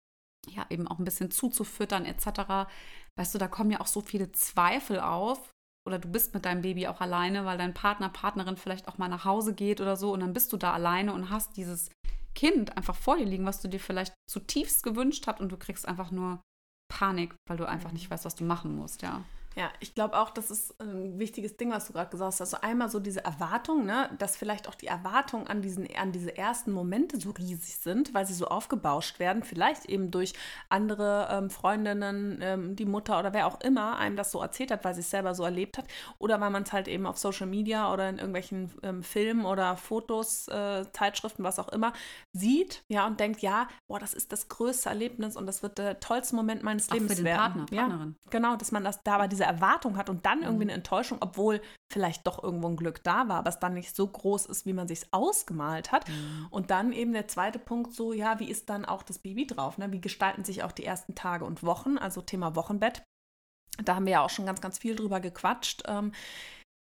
ja 0.49 0.65
eben 0.69 0.87
auch 0.87 0.99
ein 0.99 1.05
bisschen 1.05 1.31
zuzufüttern 1.31 2.05
etc. 2.05 2.69
Weißt 3.17 3.33
du, 3.33 3.37
da 3.37 3.47
kommen 3.47 3.71
ja 3.71 3.81
auch 3.81 3.87
so 3.87 4.01
viele 4.01 4.31
Zweifel 4.31 4.99
auf, 4.99 5.51
oder 5.89 5.99
du 5.99 6.07
bist 6.07 6.33
mit 6.33 6.45
deinem 6.45 6.61
Baby 6.61 6.87
auch 6.87 7.01
alleine, 7.01 7.45
weil 7.45 7.57
dein 7.57 7.73
Partner, 7.73 8.09
Partnerin 8.09 8.57
vielleicht 8.57 8.87
auch 8.87 8.97
mal 8.99 9.09
nach 9.09 9.25
Hause 9.25 9.53
geht 9.53 9.81
oder 9.81 9.95
so 9.97 10.13
und 10.13 10.19
dann 10.19 10.33
bist 10.33 10.53
du 10.53 10.57
da 10.57 10.71
alleine 10.71 11.13
und 11.13 11.29
hast 11.31 11.57
dieses 11.57 11.89
Kind 12.35 12.77
einfach 12.77 12.95
vor 12.95 13.17
dir 13.17 13.25
liegen, 13.25 13.45
was 13.45 13.59
du 13.59 13.67
dir 13.67 13.79
vielleicht 13.79 14.13
zutiefst 14.29 14.83
gewünscht 14.83 15.25
hast 15.27 15.41
und 15.41 15.51
du 15.51 15.57
kriegst 15.57 15.87
einfach 15.87 16.11
nur 16.11 16.39
Panik, 16.87 17.35
weil 17.47 17.57
du 17.57 17.67
einfach 17.67 17.91
nicht 17.91 18.09
weißt, 18.09 18.25
was 18.25 18.35
du 18.35 18.43
machen 18.43 18.75
musst, 18.75 19.01
ja. 19.01 19.23
Ja, 19.59 19.69
ich 19.81 19.93
glaube 19.93 20.17
auch, 20.17 20.29
das 20.29 20.51
ist 20.51 20.79
ein 20.79 21.19
wichtiges 21.19 21.57
Ding, 21.57 21.69
was 21.69 21.87
du 21.87 21.91
gerade 21.91 22.09
gesagt 22.09 22.31
hast. 22.31 22.39
Also 22.39 22.61
einmal 22.61 22.89
so 22.89 23.01
diese 23.01 23.25
Erwartung, 23.25 23.85
ne, 23.85 24.09
dass 24.17 24.37
vielleicht 24.37 24.69
auch 24.69 24.75
die 24.75 24.87
Erwartungen 24.87 25.47
an, 25.47 25.61
diesen, 25.61 25.85
an 25.97 26.13
diese 26.13 26.37
ersten 26.37 26.71
Momente 26.71 27.19
so 27.19 27.31
riesig 27.31 27.75
sind, 27.75 28.13
weil 28.13 28.25
sie 28.25 28.33
so 28.33 28.47
aufgebauscht 28.47 29.19
werden, 29.19 29.43
vielleicht 29.43 29.87
eben 29.87 30.11
durch 30.11 30.31
andere 30.69 31.27
ähm, 31.29 31.49
Freundinnen, 31.49 32.39
ähm, 32.41 32.77
die 32.77 32.85
Mutter 32.85 33.19
oder 33.19 33.33
wer 33.33 33.47
auch 33.47 33.59
immer 33.59 33.97
einem 33.97 34.15
das 34.15 34.31
so 34.31 34.41
erzählt 34.41 34.71
hat, 34.71 34.85
weil 34.85 34.93
sie 34.93 35.01
es 35.01 35.09
selber 35.09 35.35
so 35.35 35.43
erlebt 35.43 35.77
hat, 35.77 35.87
oder 36.19 36.39
weil 36.39 36.51
man 36.51 36.63
es 36.63 36.71
halt 36.71 36.87
eben 36.87 37.05
auf 37.05 37.17
Social 37.17 37.47
Media 37.47 37.91
oder 37.91 38.07
in 38.07 38.15
irgendwelchen 38.15 38.71
ähm, 38.81 39.03
Filmen 39.03 39.43
oder 39.43 39.75
Fotos, 39.75 40.47
äh, 40.47 40.89
Zeitschriften, 40.93 41.43
was 41.43 41.59
auch 41.59 41.67
immer, 41.67 41.91
sieht, 42.31 42.85
ja, 42.87 43.05
und 43.05 43.19
denkt, 43.19 43.41
ja, 43.41 43.67
boah, 43.89 43.99
das 43.99 44.13
ist 44.13 44.31
das 44.31 44.47
größte 44.47 44.87
Erlebnis 44.87 45.35
und 45.35 45.47
das 45.47 45.63
wird 45.63 45.79
der 45.79 45.99
tollste 45.99 46.37
Moment 46.37 46.63
meines 46.63 46.87
auch 46.87 46.93
Lebens 46.93 47.11
für 47.11 47.15
den 47.17 47.25
werden. 47.25 47.65
Partner, 47.65 47.77
Partnerin. 47.77 48.15
Ja, 48.23 48.29
genau, 48.29 48.55
dass 48.55 48.71
man 48.71 48.85
das 48.85 49.03
da 49.03 49.15
aber 49.15 49.27
diese 49.27 49.48
Erwartung 49.49 49.97
hat 49.97 50.09
und 50.09 50.25
dann 50.25 50.43
irgendwie 50.43 50.65
mhm. 50.65 50.69
eine 50.69 50.73
Enttäuschung, 50.73 51.17
obwohl 51.21 51.61
vielleicht 51.91 52.27
doch 52.27 52.43
irgendwo 52.43 52.67
ein 52.67 52.77
Glück 52.77 53.03
da 53.03 53.27
war, 53.27 53.37
aber 53.37 53.49
es 53.49 53.59
dann 53.59 53.73
nicht 53.73 53.95
so 53.95 54.07
groß 54.07 54.45
ist, 54.45 54.65
wie 54.65 54.73
man 54.73 54.87
sich 54.87 55.07
ausgemalt 55.11 55.91
hat. 55.91 56.07
Mhm. 56.07 56.47
Und 56.51 56.71
dann 56.71 56.93
eben 56.93 57.13
der 57.13 57.27
zweite 57.27 57.59
Punkt 57.59 57.93
so, 57.93 58.13
ja, 58.13 58.39
wie 58.39 58.49
ist 58.49 58.69
dann 58.69 58.85
auch 58.85 59.03
das 59.03 59.19
Baby 59.19 59.47
drauf? 59.47 59.77
Ne? 59.77 59.91
Wie 59.91 60.01
gestalten 60.01 60.43
sich 60.43 60.63
auch 60.63 60.71
die 60.71 60.85
ersten 60.85 61.15
Tage 61.15 61.45
und 61.45 61.63
Wochen? 61.63 61.97
Also 61.97 62.21
Thema 62.21 62.55
Wochenbett. 62.55 63.03
Da 63.83 63.95
haben 63.95 64.05
wir 64.05 64.13
ja 64.13 64.21
auch 64.21 64.29
schon 64.29 64.45
ganz, 64.45 64.61
ganz 64.61 64.77
viel 64.77 64.95
drüber 64.95 65.19
gequatscht. 65.19 65.83
Ähm, 65.87 66.11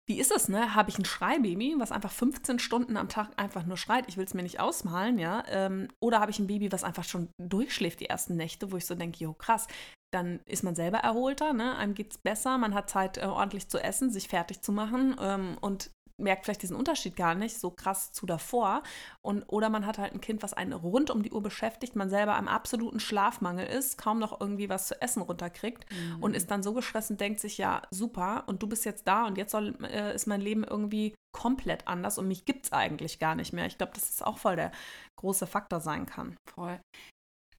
wie 0.06 0.20
ist 0.20 0.30
es, 0.30 0.48
ne? 0.48 0.74
Habe 0.74 0.90
ich 0.90 0.98
ein 0.98 1.04
Schreibaby, 1.04 1.74
was 1.78 1.92
einfach 1.92 2.12
15 2.12 2.58
Stunden 2.58 2.96
am 2.96 3.08
Tag 3.08 3.30
einfach 3.36 3.66
nur 3.66 3.76
schreit? 3.76 4.04
Ich 4.08 4.16
will 4.16 4.24
es 4.24 4.34
mir 4.34 4.42
nicht 4.42 4.60
ausmalen, 4.60 5.18
ja? 5.18 5.42
Ähm, 5.48 5.88
oder 6.00 6.20
habe 6.20 6.30
ich 6.30 6.38
ein 6.38 6.46
Baby, 6.46 6.70
was 6.70 6.84
einfach 6.84 7.04
schon 7.04 7.28
durchschläft 7.38 8.00
die 8.00 8.08
ersten 8.08 8.36
Nächte, 8.36 8.70
wo 8.70 8.76
ich 8.76 8.86
so 8.86 8.94
denke, 8.94 9.18
jo, 9.18 9.32
krass, 9.32 9.66
dann 10.12 10.40
ist 10.46 10.62
man 10.62 10.74
selber 10.74 10.98
erholter, 10.98 11.52
ne? 11.52 11.76
einem 11.76 11.94
geht 11.94 12.12
es 12.12 12.18
besser, 12.18 12.58
man 12.58 12.74
hat 12.74 12.88
Zeit, 12.88 13.18
äh, 13.18 13.26
ordentlich 13.26 13.68
zu 13.68 13.78
essen, 13.78 14.10
sich 14.10 14.28
fertig 14.28 14.62
zu 14.62 14.72
machen 14.72 15.16
ähm, 15.20 15.58
und 15.60 15.90
merkt 16.18 16.44
vielleicht 16.44 16.62
diesen 16.62 16.76
Unterschied 16.76 17.16
gar 17.16 17.34
nicht 17.34 17.58
so 17.58 17.70
krass 17.70 18.12
zu 18.12 18.26
davor. 18.26 18.82
Und, 19.22 19.42
oder 19.44 19.68
man 19.68 19.86
hat 19.86 19.98
halt 19.98 20.14
ein 20.14 20.20
Kind, 20.20 20.42
was 20.42 20.54
einen 20.54 20.72
rund 20.72 21.10
um 21.10 21.22
die 21.22 21.32
Uhr 21.32 21.42
beschäftigt, 21.42 21.96
man 21.96 22.10
selber 22.10 22.36
am 22.36 22.48
absoluten 22.48 23.00
Schlafmangel 23.00 23.66
ist, 23.66 23.98
kaum 23.98 24.18
noch 24.18 24.40
irgendwie 24.40 24.68
was 24.68 24.88
zu 24.88 25.00
essen 25.00 25.22
runterkriegt 25.22 25.84
mhm. 25.90 26.22
und 26.22 26.34
ist 26.34 26.50
dann 26.50 26.62
so 26.62 26.72
gestresst 26.72 27.10
und 27.10 27.20
denkt 27.20 27.40
sich, 27.40 27.58
ja, 27.58 27.82
super, 27.90 28.44
und 28.46 28.62
du 28.62 28.66
bist 28.66 28.84
jetzt 28.84 29.06
da 29.06 29.26
und 29.26 29.36
jetzt 29.38 29.52
soll, 29.52 29.76
äh, 29.84 30.14
ist 30.14 30.26
mein 30.26 30.40
Leben 30.40 30.64
irgendwie 30.64 31.14
komplett 31.32 31.86
anders 31.86 32.18
und 32.18 32.28
mich 32.28 32.46
gibt 32.46 32.66
es 32.66 32.72
eigentlich 32.72 33.18
gar 33.18 33.34
nicht 33.34 33.52
mehr. 33.52 33.66
Ich 33.66 33.76
glaube, 33.76 33.92
dass 33.92 34.08
es 34.08 34.22
auch 34.22 34.38
voll 34.38 34.56
der 34.56 34.72
große 35.16 35.46
Faktor 35.46 35.80
sein 35.80 36.06
kann. 36.06 36.36
Voll. 36.48 36.80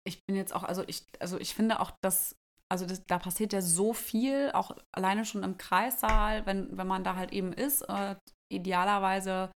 Ich 0.04 0.26
bin 0.26 0.36
jetzt 0.36 0.56
auch, 0.56 0.64
also 0.64 0.84
ich, 0.88 1.06
also 1.20 1.38
ich 1.38 1.54
finde 1.54 1.80
auch, 1.80 1.92
dass 2.02 2.36
also 2.70 2.86
das, 2.86 3.06
da 3.06 3.18
passiert 3.18 3.54
ja 3.54 3.62
so 3.62 3.94
viel, 3.94 4.52
auch 4.52 4.72
alleine 4.92 5.26
schon 5.26 5.44
im 5.44 5.58
Kreissaal, 5.58 6.46
wenn, 6.46 6.78
wenn 6.78 6.88
man 6.88 7.04
da 7.04 7.16
halt 7.16 7.32
eben 7.32 7.54
ist, 7.54 7.84
äh, 7.84 8.16
idealerweise 8.50 9.52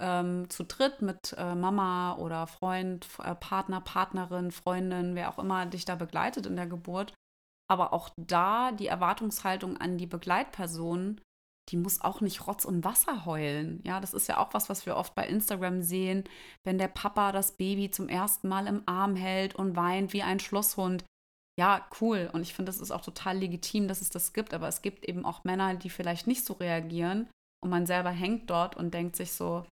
ähm, 0.00 0.48
zu 0.50 0.64
dritt 0.64 1.02
mit 1.02 1.34
äh, 1.38 1.54
Mama 1.54 2.16
oder 2.16 2.46
Freund, 2.46 3.06
äh, 3.22 3.34
Partner, 3.34 3.80
Partnerin, 3.80 4.50
Freundin, 4.50 5.14
wer 5.14 5.30
auch 5.30 5.38
immer 5.38 5.66
dich 5.66 5.84
da 5.84 5.94
begleitet 5.94 6.46
in 6.46 6.56
der 6.56 6.66
Geburt. 6.66 7.14
Aber 7.68 7.92
auch 7.92 8.10
da 8.16 8.72
die 8.72 8.86
Erwartungshaltung 8.86 9.76
an 9.76 9.98
die 9.98 10.06
Begleitperson, 10.06 11.20
die 11.70 11.76
muss 11.76 12.00
auch 12.00 12.20
nicht 12.20 12.46
Rotz 12.46 12.64
und 12.64 12.84
Wasser 12.84 13.24
heulen. 13.26 13.80
Ja, 13.84 14.00
das 14.00 14.14
ist 14.14 14.28
ja 14.28 14.38
auch 14.38 14.54
was, 14.54 14.68
was 14.68 14.86
wir 14.86 14.96
oft 14.96 15.16
bei 15.16 15.26
Instagram 15.26 15.82
sehen, 15.82 16.24
wenn 16.64 16.78
der 16.78 16.88
Papa 16.88 17.32
das 17.32 17.56
Baby 17.56 17.90
zum 17.90 18.08
ersten 18.08 18.48
Mal 18.48 18.68
im 18.68 18.82
Arm 18.86 19.16
hält 19.16 19.56
und 19.56 19.74
weint 19.74 20.12
wie 20.12 20.22
ein 20.22 20.38
Schlosshund 20.38 21.04
ja, 21.58 21.86
cool. 22.00 22.28
Und 22.32 22.42
ich 22.42 22.54
finde, 22.54 22.70
das 22.70 22.80
ist 22.80 22.90
auch 22.90 23.00
total 23.00 23.38
legitim, 23.38 23.88
dass 23.88 24.02
es 24.02 24.10
das 24.10 24.32
gibt. 24.32 24.52
Aber 24.52 24.68
es 24.68 24.82
gibt 24.82 25.06
eben 25.06 25.24
auch 25.24 25.44
Männer, 25.44 25.74
die 25.74 25.90
vielleicht 25.90 26.26
nicht 26.26 26.44
so 26.44 26.54
reagieren. 26.54 27.28
Und 27.62 27.70
man 27.70 27.86
selber 27.86 28.10
hängt 28.10 28.50
dort 28.50 28.76
und 28.76 28.92
denkt 28.92 29.16
sich 29.16 29.32
so, 29.32 29.66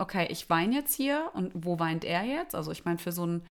okay, 0.00 0.26
ich 0.30 0.48
weine 0.48 0.76
jetzt 0.76 0.94
hier 0.94 1.30
und 1.34 1.52
wo 1.54 1.78
weint 1.78 2.04
er 2.04 2.22
jetzt? 2.22 2.54
Also 2.54 2.72
ich 2.72 2.84
meine, 2.84 2.98
für 2.98 3.12
so 3.12 3.26
ein, 3.26 3.46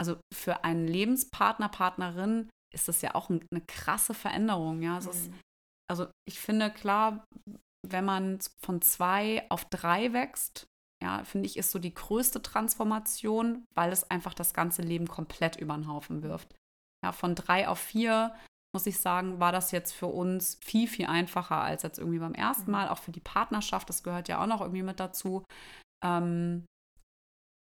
also 0.00 0.16
für 0.32 0.64
einen 0.64 0.88
Lebenspartner, 0.88 1.68
Partnerin 1.68 2.48
ist 2.74 2.88
das 2.88 3.02
ja 3.02 3.14
auch 3.14 3.30
eine 3.30 3.60
krasse 3.66 4.14
Veränderung, 4.14 4.82
ja. 4.82 4.96
Also, 4.96 5.10
mhm. 5.10 5.16
es, 5.16 5.30
also 5.88 6.06
ich 6.28 6.40
finde 6.40 6.70
klar, 6.70 7.24
wenn 7.86 8.04
man 8.04 8.38
von 8.64 8.80
zwei 8.82 9.46
auf 9.50 9.66
drei 9.66 10.12
wächst, 10.12 10.66
ja, 11.02 11.22
finde 11.24 11.46
ich, 11.46 11.56
ist 11.56 11.70
so 11.70 11.78
die 11.78 11.92
größte 11.92 12.40
Transformation, 12.40 13.64
weil 13.74 13.92
es 13.92 14.10
einfach 14.10 14.32
das 14.32 14.54
ganze 14.54 14.82
Leben 14.82 15.06
komplett 15.06 15.56
über 15.56 15.74
den 15.74 15.86
Haufen 15.86 16.22
wirft. 16.22 16.54
Ja, 17.04 17.12
von 17.12 17.34
drei 17.34 17.68
auf 17.68 17.78
vier, 17.78 18.34
muss 18.74 18.86
ich 18.86 18.98
sagen, 18.98 19.40
war 19.40 19.52
das 19.52 19.70
jetzt 19.70 19.92
für 19.92 20.06
uns 20.06 20.58
viel, 20.62 20.86
viel 20.88 21.06
einfacher 21.06 21.62
als 21.62 21.82
jetzt 21.82 21.98
irgendwie 21.98 22.18
beim 22.18 22.34
ersten 22.34 22.66
mhm. 22.66 22.72
Mal. 22.72 22.88
Auch 22.88 22.98
für 22.98 23.12
die 23.12 23.20
Partnerschaft, 23.20 23.88
das 23.88 24.02
gehört 24.02 24.28
ja 24.28 24.42
auch 24.42 24.46
noch 24.46 24.60
irgendwie 24.60 24.82
mit 24.82 25.00
dazu. 25.00 25.44
Ähm, 26.04 26.66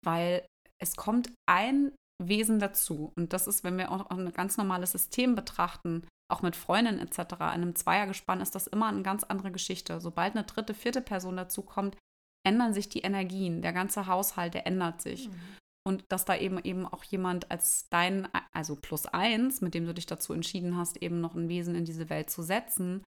weil 0.06 0.46
es 0.80 0.96
kommt 0.96 1.32
ein 1.50 1.92
Wesen 2.24 2.60
dazu. 2.60 3.12
Und 3.18 3.34
das 3.34 3.48
ist, 3.48 3.64
wenn 3.64 3.78
wir 3.78 3.92
auch 3.92 4.10
ein 4.10 4.32
ganz 4.34 4.58
normales 4.58 4.92
System 4.92 5.36
betrachten, 5.36 6.08
auch 6.32 6.42
mit 6.42 6.56
Freundinnen 6.56 7.00
etc., 7.00 7.34
in 7.34 7.42
einem 7.42 7.76
Zweiergespann 7.76 8.42
ist 8.42 8.54
das 8.54 8.68
immer 8.68 8.88
eine 8.88 9.02
ganz 9.02 9.24
andere 9.24 9.52
Geschichte. 9.52 10.00
Sobald 10.02 10.36
eine 10.36 10.44
dritte, 10.44 10.74
vierte 10.74 11.02
Person 11.02 11.38
dazu 11.38 11.64
kommt, 11.64 11.98
ändern 12.46 12.74
sich 12.74 12.90
die 12.90 13.02
Energien. 13.02 13.62
Der 13.62 13.74
ganze 13.74 14.08
Haushalt, 14.08 14.54
der 14.54 14.68
ändert 14.68 15.02
sich. 15.02 15.30
Mhm 15.30 15.58
und 15.88 16.04
dass 16.10 16.26
da 16.26 16.36
eben 16.36 16.60
eben 16.66 16.86
auch 16.86 17.06
jemand 17.06 17.50
als 17.50 17.88
dein, 17.90 18.28
also 18.52 18.76
plus 18.76 19.06
eins, 19.06 19.62
mit 19.62 19.74
dem 19.74 19.86
du 19.86 19.94
dich 19.94 20.06
dazu 20.06 20.34
entschieden 20.34 20.76
hast, 20.76 21.02
eben 21.02 21.22
noch 21.22 21.34
ein 21.34 21.48
Wesen 21.48 21.76
in 21.76 21.86
diese 21.86 22.10
Welt 22.10 22.30
zu 22.30 22.44
setzen, 22.44 23.04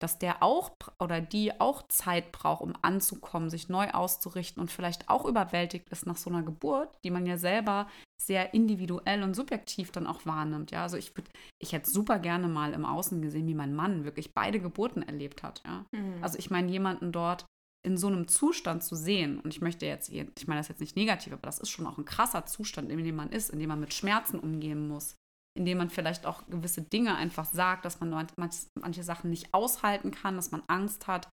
dass 0.00 0.18
der 0.18 0.42
auch 0.42 0.70
oder 0.98 1.20
die 1.20 1.60
auch 1.60 1.86
Zeit 1.88 2.32
braucht, 2.32 2.62
um 2.62 2.72
anzukommen, 2.80 3.50
sich 3.50 3.68
neu 3.68 3.90
auszurichten 3.90 4.62
und 4.62 4.70
vielleicht 4.70 5.10
auch 5.10 5.26
überwältigt 5.26 5.90
ist 5.90 6.06
nach 6.06 6.16
so 6.16 6.30
einer 6.30 6.42
Geburt, 6.42 6.98
die 7.04 7.10
man 7.10 7.26
ja 7.26 7.36
selber 7.36 7.86
sehr 8.18 8.54
individuell 8.54 9.22
und 9.22 9.34
subjektiv 9.34 9.92
dann 9.92 10.06
auch 10.06 10.24
wahrnimmt. 10.24 10.70
Ja, 10.70 10.84
also 10.84 10.96
ich 10.96 11.14
würde, 11.14 11.30
ich 11.58 11.72
hätte 11.72 11.90
super 11.90 12.18
gerne 12.18 12.48
mal 12.48 12.72
im 12.72 12.86
Außen 12.86 13.20
gesehen, 13.20 13.46
wie 13.46 13.54
mein 13.54 13.74
Mann 13.74 14.04
wirklich 14.04 14.32
beide 14.32 14.58
Geburten 14.58 15.02
erlebt 15.02 15.42
hat. 15.42 15.62
Ja, 15.66 15.84
mhm. 15.92 16.14
also 16.22 16.38
ich 16.38 16.50
meine 16.50 16.72
jemanden 16.72 17.12
dort, 17.12 17.44
in 17.84 17.96
so 17.96 18.06
einem 18.06 18.28
Zustand 18.28 18.84
zu 18.84 18.94
sehen, 18.94 19.40
und 19.40 19.52
ich 19.52 19.60
möchte 19.60 19.86
jetzt, 19.86 20.08
ich 20.08 20.46
meine 20.46 20.60
das 20.60 20.68
jetzt 20.68 20.80
nicht 20.80 20.96
negativ, 20.96 21.32
aber 21.32 21.42
das 21.42 21.58
ist 21.58 21.70
schon 21.70 21.86
auch 21.86 21.98
ein 21.98 22.04
krasser 22.04 22.46
Zustand, 22.46 22.90
in 22.90 23.02
dem 23.02 23.16
man 23.16 23.30
ist, 23.30 23.50
in 23.50 23.58
dem 23.58 23.68
man 23.68 23.80
mit 23.80 23.92
Schmerzen 23.92 24.38
umgehen 24.38 24.86
muss, 24.86 25.16
in 25.58 25.66
dem 25.66 25.78
man 25.78 25.90
vielleicht 25.90 26.24
auch 26.24 26.46
gewisse 26.46 26.82
Dinge 26.82 27.16
einfach 27.16 27.44
sagt, 27.44 27.84
dass 27.84 28.00
man 28.00 28.10
manche, 28.10 28.66
manche 28.80 29.02
Sachen 29.02 29.30
nicht 29.30 29.52
aushalten 29.52 30.12
kann, 30.12 30.36
dass 30.36 30.52
man 30.52 30.62
Angst 30.68 31.08
hat 31.08 31.28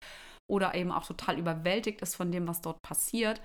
oder 0.50 0.75
eben 0.75 0.90
auch 0.90 1.07
total 1.07 1.38
überwältigt 1.38 2.00
ist 2.00 2.17
von 2.17 2.33
dem, 2.33 2.49
was 2.49 2.62
dort 2.62 2.81
passiert. 2.83 3.43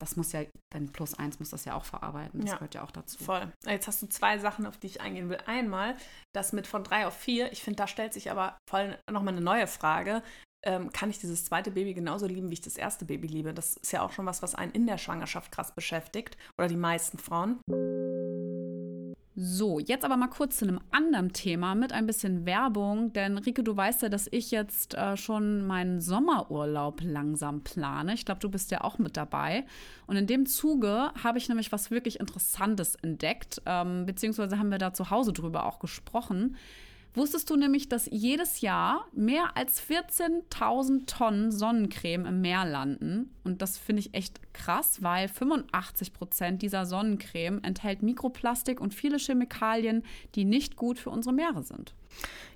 Das 0.00 0.16
muss 0.16 0.32
ja, 0.32 0.42
dein 0.72 0.92
Plus 0.92 1.14
eins 1.14 1.38
muss 1.38 1.50
das 1.50 1.64
ja 1.64 1.74
auch 1.74 1.84
verarbeiten. 1.84 2.40
Das 2.40 2.50
ja, 2.50 2.56
gehört 2.56 2.74
ja 2.74 2.84
auch 2.84 2.90
dazu. 2.90 3.22
Voll. 3.22 3.52
Jetzt 3.66 3.86
hast 3.88 4.02
du 4.02 4.06
zwei 4.08 4.38
Sachen, 4.38 4.66
auf 4.66 4.76
die 4.76 4.88
ich 4.88 5.00
eingehen 5.00 5.28
will. 5.28 5.38
Einmal 5.46 5.96
das 6.34 6.52
mit 6.52 6.66
von 6.66 6.84
drei 6.84 7.06
auf 7.06 7.16
vier. 7.16 7.52
Ich 7.52 7.62
finde, 7.62 7.78
da 7.78 7.86
stellt 7.86 8.12
sich 8.12 8.30
aber 8.30 8.58
voll 8.68 8.98
nochmal 9.10 9.34
eine 9.34 9.42
neue 9.42 9.66
Frage 9.66 10.22
ähm, 10.64 10.90
kann 10.92 11.10
ich 11.10 11.18
dieses 11.18 11.44
zweite 11.44 11.70
Baby 11.70 11.94
genauso 11.94 12.26
lieben, 12.26 12.50
wie 12.50 12.54
ich 12.54 12.60
das 12.60 12.76
erste 12.76 13.04
Baby 13.04 13.28
liebe. 13.28 13.54
Das 13.54 13.76
ist 13.76 13.92
ja 13.92 14.02
auch 14.02 14.12
schon 14.12 14.26
was, 14.26 14.42
was 14.42 14.54
einen 14.54 14.72
in 14.72 14.86
der 14.86 14.98
Schwangerschaft 14.98 15.52
krass 15.52 15.74
beschäftigt. 15.74 16.36
Oder 16.58 16.68
die 16.68 16.76
meisten 16.76 17.18
Frauen. 17.18 17.60
So, 19.36 19.80
jetzt 19.80 20.04
aber 20.04 20.16
mal 20.16 20.28
kurz 20.28 20.58
zu 20.58 20.64
einem 20.64 20.78
anderen 20.92 21.32
Thema 21.32 21.74
mit 21.74 21.92
ein 21.92 22.06
bisschen 22.06 22.46
Werbung, 22.46 23.12
denn 23.14 23.36
Rike, 23.36 23.64
du 23.64 23.76
weißt 23.76 24.02
ja, 24.02 24.08
dass 24.08 24.28
ich 24.30 24.52
jetzt 24.52 24.94
äh, 24.94 25.16
schon 25.16 25.66
meinen 25.66 26.00
Sommerurlaub 26.00 27.00
langsam 27.02 27.62
plane. 27.62 28.14
Ich 28.14 28.24
glaube, 28.24 28.40
du 28.40 28.48
bist 28.48 28.70
ja 28.70 28.82
auch 28.82 28.98
mit 28.98 29.16
dabei. 29.16 29.64
Und 30.06 30.14
in 30.14 30.28
dem 30.28 30.46
Zuge 30.46 31.10
habe 31.20 31.38
ich 31.38 31.48
nämlich 31.48 31.72
was 31.72 31.90
wirklich 31.90 32.20
Interessantes 32.20 32.94
entdeckt, 32.94 33.60
ähm, 33.66 34.06
beziehungsweise 34.06 34.56
haben 34.56 34.70
wir 34.70 34.78
da 34.78 34.92
zu 34.92 35.10
Hause 35.10 35.32
drüber 35.32 35.66
auch 35.66 35.80
gesprochen. 35.80 36.56
Wusstest 37.16 37.48
du 37.48 37.56
nämlich, 37.56 37.88
dass 37.88 38.08
jedes 38.10 38.60
Jahr 38.60 39.06
mehr 39.12 39.56
als 39.56 39.80
14.000 39.80 41.06
Tonnen 41.06 41.52
Sonnencreme 41.52 42.26
im 42.26 42.40
Meer 42.40 42.64
landen? 42.64 43.32
Und 43.44 43.62
das 43.62 43.78
finde 43.78 44.00
ich 44.00 44.14
echt 44.14 44.40
krass, 44.52 45.02
weil 45.02 45.28
85 45.28 46.12
Prozent 46.12 46.62
dieser 46.62 46.86
Sonnencreme 46.86 47.62
enthält 47.62 48.02
Mikroplastik 48.02 48.80
und 48.80 48.94
viele 48.94 49.18
Chemikalien, 49.18 50.02
die 50.34 50.44
nicht 50.44 50.74
gut 50.74 50.98
für 50.98 51.10
unsere 51.10 51.32
Meere 51.32 51.62
sind. 51.62 51.94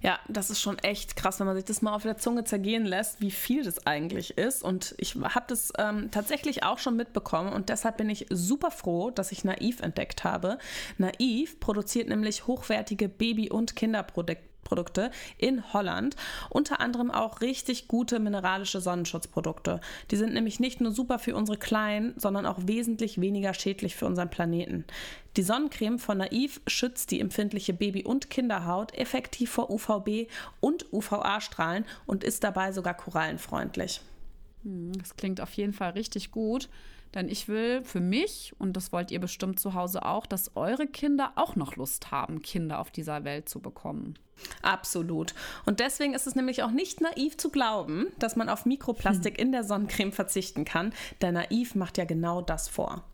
Ja, 0.01 0.19
das 0.29 0.51
ist 0.51 0.61
schon 0.61 0.79
echt 0.79 1.17
krass, 1.17 1.41
wenn 1.41 1.47
man 1.47 1.57
sich 1.57 1.65
das 1.65 1.83
mal 1.83 1.93
auf 1.93 2.05
der 2.05 2.17
Zunge 2.17 2.45
zergehen 2.45 2.85
lässt, 2.85 3.21
wie 3.21 3.33
viel 3.33 3.65
das 3.65 3.87
eigentlich 3.87 4.39
ist. 4.39 4.63
Und 4.63 4.95
ich 4.99 5.17
habe 5.17 5.47
das 5.49 5.73
ähm, 5.79 6.11
tatsächlich 6.11 6.63
auch 6.63 6.79
schon 6.79 6.97
mitbekommen 6.97 7.53
und 7.53 7.69
deshalb 7.69 7.97
bin 7.97 8.09
ich 8.09 8.27
super 8.31 8.71
froh, 8.71 9.11
dass 9.11 9.33
ich 9.33 9.45
Naiv 9.45 9.81
entdeckt 9.81 10.23
habe. 10.23 10.59
Naiv 10.99 11.59
produziert 11.59 12.09
nämlich 12.09 12.47
hochwertige 12.47 13.09
Baby- 13.09 13.51
und 13.51 13.75
Kinderprodukte 13.75 14.48
Produkte 14.69 15.11
in 15.39 15.73
Holland. 15.73 16.15
Unter 16.51 16.81
anderem 16.81 17.11
auch 17.11 17.41
richtig 17.41 17.89
gute 17.89 18.21
mineralische 18.21 18.83
Sonnenschutzprodukte. 18.83 19.81
Die 20.11 20.17
sind 20.17 20.35
nämlich 20.35 20.61
nicht 20.61 20.83
nur 20.83 20.93
super 20.93 21.19
für 21.19 21.35
unsere 21.35 21.57
Kleinen, 21.57 22.13
sondern 22.17 22.45
auch 22.45 22.59
wesentlich 22.67 23.19
weniger 23.19 23.55
schädlich 23.55 23.97
für 23.97 24.05
unseren 24.05 24.29
Planeten. 24.29 24.85
Die 25.37 25.43
Sonnencreme 25.43 25.99
von 25.99 26.19
Naiv 26.19 26.61
schützt 26.67 27.11
die 27.11 27.21
empfindliche 27.21 27.73
Baby- 27.73 28.05
und 28.05 28.29
Kinderhaut 28.29 28.95
effektiv 28.95 29.51
vor 29.51 29.71
UVB 29.71 30.31
und 30.61 30.93
UVA-Strahlen 30.93 31.85
und 32.07 32.25
ist 32.25 32.45
dabei 32.45 32.73
sogar 32.73 32.95
korallenfreundlich. 32.95 34.03
Hm, 34.65 34.93
das 34.99 35.17
klingt 35.17 35.41
auf 35.41 35.53
jeden 35.55 35.73
Fall 35.73 35.91
richtig 35.93 36.31
gut. 36.31 36.69
Denn 37.15 37.29
ich 37.29 37.49
will 37.49 37.83
für 37.85 38.01
mich, 38.01 38.53
und 38.59 38.77
das 38.77 38.93
wollt 38.93 39.11
ihr 39.11 39.21
bestimmt 39.21 39.59
zu 39.59 39.75
Hause 39.75 40.05
auch, 40.05 40.27
dass 40.27 40.57
eure 40.57 40.87
Kinder 40.87 41.33
auch 41.37 41.57
noch 41.57 41.77
Lust 41.77 42.11
haben, 42.11 42.43
Kinder 42.43 42.81
auf 42.81 42.91
dieser 42.91 43.25
Welt 43.25 43.49
zu 43.49 43.61
bekommen. 43.61 44.19
Absolut. 44.63 45.35
Und 45.67 45.81
deswegen 45.81 46.15
ist 46.15 46.27
es 46.27 46.35
nämlich 46.35 46.63
auch 46.63 46.71
nicht 46.71 47.01
naiv 47.01 47.37
zu 47.37 47.51
glauben, 47.51 48.07
dass 48.19 48.37
man 48.37 48.49
auf 48.49 48.67
Mikroplastik 48.67 49.39
hm. 49.39 49.47
in 49.47 49.53
der 49.53 49.65
Sonnencreme 49.65 50.13
verzichten 50.13 50.65
kann, 50.65 50.93
denn 51.23 51.35
naiv 51.35 51.75
macht 51.75 51.99
ja 51.99 52.05
genau 52.05 52.41
das 52.41 52.69
vor. 52.69 53.05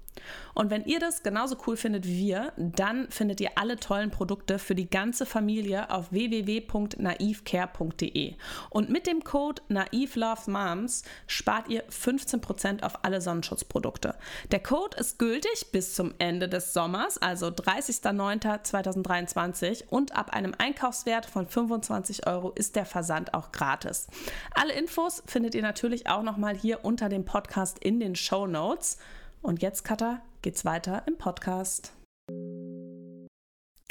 Und 0.54 0.71
wenn 0.71 0.85
ihr 0.85 1.00
das 1.00 1.23
genauso 1.23 1.56
cool 1.66 1.76
findet 1.76 2.06
wie 2.06 2.18
wir, 2.18 2.52
dann 2.56 3.11
findet 3.11 3.40
ihr 3.40 3.50
alle 3.56 3.76
tollen 3.76 4.11
Produkte 4.11 4.59
für 4.59 4.75
die 4.75 4.88
ganze 4.88 5.26
Familie 5.26 5.90
auf 5.90 6.11
www.naivecare.de. 6.12 8.37
Und 8.71 8.88
mit 8.90 9.06
dem 9.06 9.23
Code 9.25 9.61
NaivLoveMoms 9.68 11.02
spart 11.26 11.68
ihr 11.68 11.87
15% 11.88 12.83
auf 12.83 13.04
alle 13.04 13.21
Sonnenschutzprodukte. 13.21 14.14
Der 14.52 14.61
Code 14.61 14.97
ist 14.97 15.18
gültig 15.18 15.66
bis 15.73 15.94
zum 15.94 16.14
Ende 16.18 16.49
des 16.49 16.73
Sommers, 16.73 17.18
also 17.18 17.49
30.09.2023 17.49 19.88
und 19.88 20.16
ab 20.16 20.30
einem 20.30 20.54
Einkaufswert 20.56 21.26
von 21.26 21.47
25 21.47 22.26
Euro 22.26 22.52
ist 22.52 22.76
der 22.76 22.87
Versand 22.87 23.35
auch 23.35 23.52
gratis. 23.52 24.06
Alle 24.54 24.73
Infos 24.75 25.23
findet 25.26 25.54
ihr 25.54 25.62
natürlich 25.62 26.09
auch 26.09 26.23
nochmal 26.23 26.56
hier 26.56 26.85
unter 26.85 27.09
dem 27.09 27.25
Podcast 27.25 27.78
in 27.80 27.99
den 28.00 28.16
Show 28.16 28.47
Notes. 28.47 28.99
Und 29.45 29.61
jetzt, 29.61 29.85
Katha, 29.85 30.23
geht's 30.41 30.65
weiter 30.65 31.03
im 31.07 31.19
Podcast. 31.19 31.93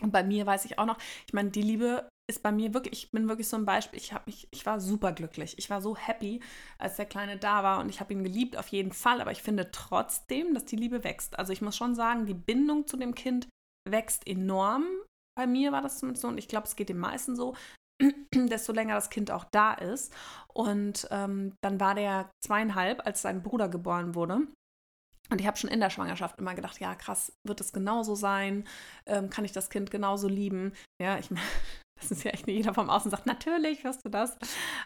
Und 0.02 0.12
bei 0.12 0.24
mir 0.24 0.48
weiß 0.48 0.66
ich 0.66 0.80
auch 0.80 0.88
noch, 0.88 0.98
ich 1.28 1.34
meine, 1.34 1.52
die 1.52 1.62
Liebe 1.62 2.10
ist 2.28 2.42
bei 2.42 2.52
mir 2.52 2.74
wirklich, 2.74 3.04
ich 3.04 3.12
bin 3.12 3.30
wirklich 3.30 3.48
so 3.48 3.58
ein 3.58 3.66
Beispiel. 3.66 4.00
Ich 4.00 4.14
habe 4.14 4.24
mich, 4.26 4.48
ich 4.50 4.66
war 4.66 4.80
super 4.80 5.12
glücklich. 5.12 5.56
Ich 5.60 5.70
war 5.70 5.80
so 5.80 5.96
happy, 5.96 6.42
als 6.80 6.96
der 6.96 7.06
Kleine 7.06 7.38
da 7.38 7.62
war 7.62 7.82
und 7.82 7.90
ich 7.90 8.00
habe 8.00 8.14
ihn 8.14 8.24
geliebt 8.24 8.58
auf 8.58 8.70
jeden 8.70 8.92
Fall. 8.92 9.22
Aber 9.22 9.32
ich 9.32 9.44
finde 9.44 9.70
trotzdem, 9.72 10.56
dass 10.56 10.66
die 10.66 10.76
Liebe 10.76 11.04
wächst. 11.04 11.38
Also 11.38 11.54
ich 11.54 11.62
muss 11.62 11.78
schon 11.78 11.94
sagen, 11.94 12.26
die 12.26 12.34
Bindung 12.34 12.88
zu 12.88 12.98
dem 12.98 13.14
Kind 13.14 13.48
wächst 13.88 14.26
enorm. 14.26 14.86
Bei 15.38 15.46
mir 15.46 15.72
war 15.72 15.84
das 15.84 16.00
zumindest 16.00 16.24
so 16.24 16.30
und 16.30 16.40
ich 16.40 16.48
glaube, 16.48 16.66
es 16.66 16.76
geht 16.76 16.90
den 16.90 16.98
meisten 16.98 17.36
so, 17.36 17.56
desto 18.34 18.74
länger 18.74 18.96
das 18.96 19.12
Kind 19.12 19.30
auch 19.30 19.46
da 19.52 19.74
ist. 19.74 20.12
Und 20.48 21.08
ähm, 21.12 21.54
dann 21.64 21.80
war 21.80 21.94
der 21.94 22.32
zweieinhalb, 22.44 23.06
als 23.06 23.22
sein 23.22 23.44
Bruder 23.44 23.70
geboren 23.70 24.16
wurde. 24.16 24.48
Und 25.34 25.42
ich 25.42 25.48
habe 25.48 25.58
schon 25.58 25.72
in 25.72 25.80
der 25.80 25.90
Schwangerschaft 25.90 26.38
immer 26.38 26.54
gedacht, 26.54 26.80
ja, 26.80 26.94
krass, 26.94 27.34
wird 27.44 27.60
es 27.60 27.74
genauso 27.74 28.14
sein? 28.14 28.68
Ähm, 29.08 29.32
kann 29.32 29.46
ich 29.46 29.52
das 29.52 29.72
Kind 29.72 29.90
genauso 29.90 30.28
lieben? 30.28 30.74
Ja, 31.02 31.18
ich 31.18 31.32
meine, 31.32 31.44
das 32.00 32.12
ist 32.12 32.24
ja 32.24 32.30
echt 32.30 32.46
nicht 32.46 32.58
jeder 32.58 32.76
vom 32.76 32.88
Außen 32.88 33.10
sagt, 33.10 33.26
natürlich 33.26 33.84
wirst 33.84 34.06
du 34.06 34.10
das. 34.10 34.38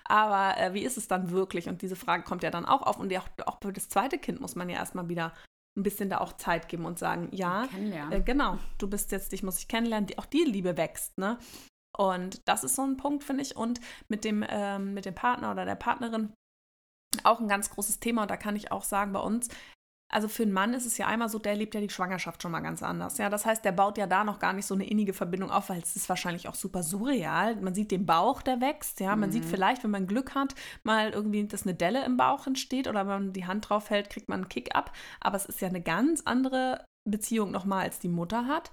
Aber 0.05 0.57
äh, 0.57 0.73
wie 0.73 0.85
ist 0.85 0.95
es 0.95 1.09
dann 1.09 1.31
wirklich? 1.31 1.67
Und 1.67 1.81
diese 1.81 1.97
Frage 1.97 2.23
kommt 2.23 2.43
ja 2.43 2.49
dann 2.49 2.65
auch 2.65 2.83
auf. 2.83 2.97
Und 2.97 3.13
auch, 3.17 3.27
auch 3.45 3.57
für 3.61 3.73
das 3.73 3.89
zweite 3.89 4.19
Kind 4.19 4.39
muss 4.39 4.55
man 4.55 4.69
ja 4.69 4.77
erstmal 4.77 5.09
wieder 5.09 5.33
ein 5.77 5.83
bisschen 5.83 6.09
da 6.09 6.19
auch 6.19 6.31
Zeit 6.31 6.69
geben 6.69 6.85
und 6.85 6.97
sagen, 6.97 7.27
ja, 7.33 7.67
äh, 8.09 8.21
genau, 8.21 8.57
du 8.77 8.89
bist 8.89 9.11
jetzt, 9.11 9.33
dich 9.33 9.43
muss 9.43 9.59
ich 9.59 9.67
kennenlernen, 9.67 10.07
die, 10.07 10.17
auch 10.17 10.25
die 10.25 10.45
Liebe 10.45 10.77
wächst, 10.77 11.17
ne? 11.17 11.37
Und 11.97 12.47
das 12.47 12.63
ist 12.63 12.77
so 12.77 12.83
ein 12.83 12.95
Punkt, 12.95 13.25
finde 13.25 13.43
ich. 13.43 13.57
Und 13.57 13.81
mit 14.07 14.23
dem, 14.23 14.45
ähm, 14.47 14.93
mit 14.93 15.03
dem 15.03 15.13
Partner 15.13 15.51
oder 15.51 15.65
der 15.65 15.75
Partnerin 15.75 16.31
auch 17.25 17.41
ein 17.41 17.49
ganz 17.49 17.69
großes 17.69 17.99
Thema. 17.99 18.21
Und 18.21 18.31
da 18.31 18.37
kann 18.37 18.55
ich 18.55 18.71
auch 18.71 18.83
sagen, 18.83 19.11
bei 19.11 19.19
uns, 19.19 19.49
also 20.09 20.27
für 20.27 20.43
einen 20.43 20.53
Mann 20.53 20.73
ist 20.73 20.85
es 20.85 20.97
ja 20.97 21.07
einmal 21.07 21.27
so, 21.27 21.37
der 21.37 21.55
lebt 21.55 21.75
ja 21.75 21.81
die 21.81 21.89
Schwangerschaft 21.89 22.41
schon 22.41 22.51
mal 22.51 22.61
ganz 22.61 22.81
anders. 22.81 23.17
Ja, 23.17 23.29
das 23.29 23.45
heißt, 23.45 23.65
der 23.65 23.73
baut 23.73 23.97
ja 23.97 24.07
da 24.07 24.23
noch 24.23 24.39
gar 24.39 24.53
nicht 24.53 24.65
so 24.65 24.73
eine 24.73 24.87
innige 24.87 25.13
Verbindung 25.13 25.51
auf, 25.51 25.69
weil 25.69 25.81
es 25.81 25.95
ist 25.95 26.07
wahrscheinlich 26.07 26.47
auch 26.47 26.55
super 26.55 26.81
surreal. 26.81 27.57
Man 27.57 27.73
sieht 27.73 27.91
den 27.91 28.05
Bauch, 28.05 28.41
der 28.41 28.61
wächst. 28.61 29.01
Ja, 29.01 29.15
man 29.15 29.29
mhm. 29.29 29.33
sieht 29.33 29.45
vielleicht, 29.45 29.83
wenn 29.83 29.91
man 29.91 30.07
Glück 30.07 30.33
hat, 30.33 30.55
mal 30.83 31.09
irgendwie, 31.09 31.45
dass 31.45 31.63
eine 31.63 31.75
Delle 31.75 32.05
im 32.05 32.15
Bauch 32.15 32.47
entsteht 32.47 32.87
oder 32.87 33.01
wenn 33.01 33.23
man 33.23 33.33
die 33.33 33.45
Hand 33.45 33.69
drauf 33.69 33.89
hält, 33.89 34.09
kriegt 34.09 34.29
man 34.29 34.41
einen 34.41 34.49
Kick 34.49 34.75
ab. 34.75 34.93
Aber 35.19 35.35
es 35.35 35.45
ist 35.45 35.59
ja 35.59 35.67
eine 35.67 35.81
ganz 35.81 36.21
andere 36.23 36.85
Beziehung 37.09 37.51
nochmal, 37.51 37.83
als 37.83 37.99
die 37.99 38.09
Mutter 38.09 38.47
hat. 38.47 38.71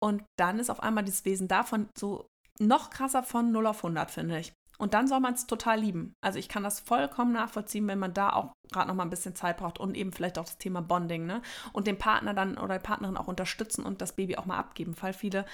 Und 0.00 0.22
dann 0.38 0.58
ist 0.60 0.70
auf 0.70 0.82
einmal 0.82 1.04
dieses 1.04 1.24
Wesen 1.24 1.48
davon 1.48 1.88
so 1.98 2.26
noch 2.60 2.90
krasser 2.90 3.22
von 3.22 3.50
0 3.50 3.66
auf 3.66 3.78
100, 3.78 4.10
finde 4.10 4.38
ich. 4.38 4.52
Und 4.78 4.94
dann 4.94 5.06
soll 5.08 5.20
man 5.20 5.34
es 5.34 5.46
total 5.46 5.80
lieben. 5.80 6.14
Also 6.20 6.38
ich 6.38 6.48
kann 6.48 6.62
das 6.62 6.80
vollkommen 6.80 7.32
nachvollziehen, 7.32 7.86
wenn 7.88 7.98
man 7.98 8.14
da 8.14 8.32
auch 8.32 8.52
gerade 8.72 8.88
noch 8.88 8.94
mal 8.94 9.04
ein 9.04 9.10
bisschen 9.10 9.34
Zeit 9.34 9.58
braucht 9.58 9.78
und 9.78 9.96
eben 9.96 10.12
vielleicht 10.12 10.38
auch 10.38 10.44
das 10.44 10.58
Thema 10.58 10.82
Bonding, 10.82 11.26
ne? 11.26 11.42
Und 11.72 11.86
den 11.86 11.98
Partner 11.98 12.34
dann 12.34 12.58
oder 12.58 12.78
die 12.78 12.82
Partnerin 12.84 13.16
auch 13.16 13.28
unterstützen 13.28 13.84
und 13.84 14.00
das 14.00 14.14
Baby 14.14 14.36
auch 14.36 14.46
mal 14.46 14.58
abgeben, 14.58 14.94
weil 15.00 15.12
viele 15.12 15.44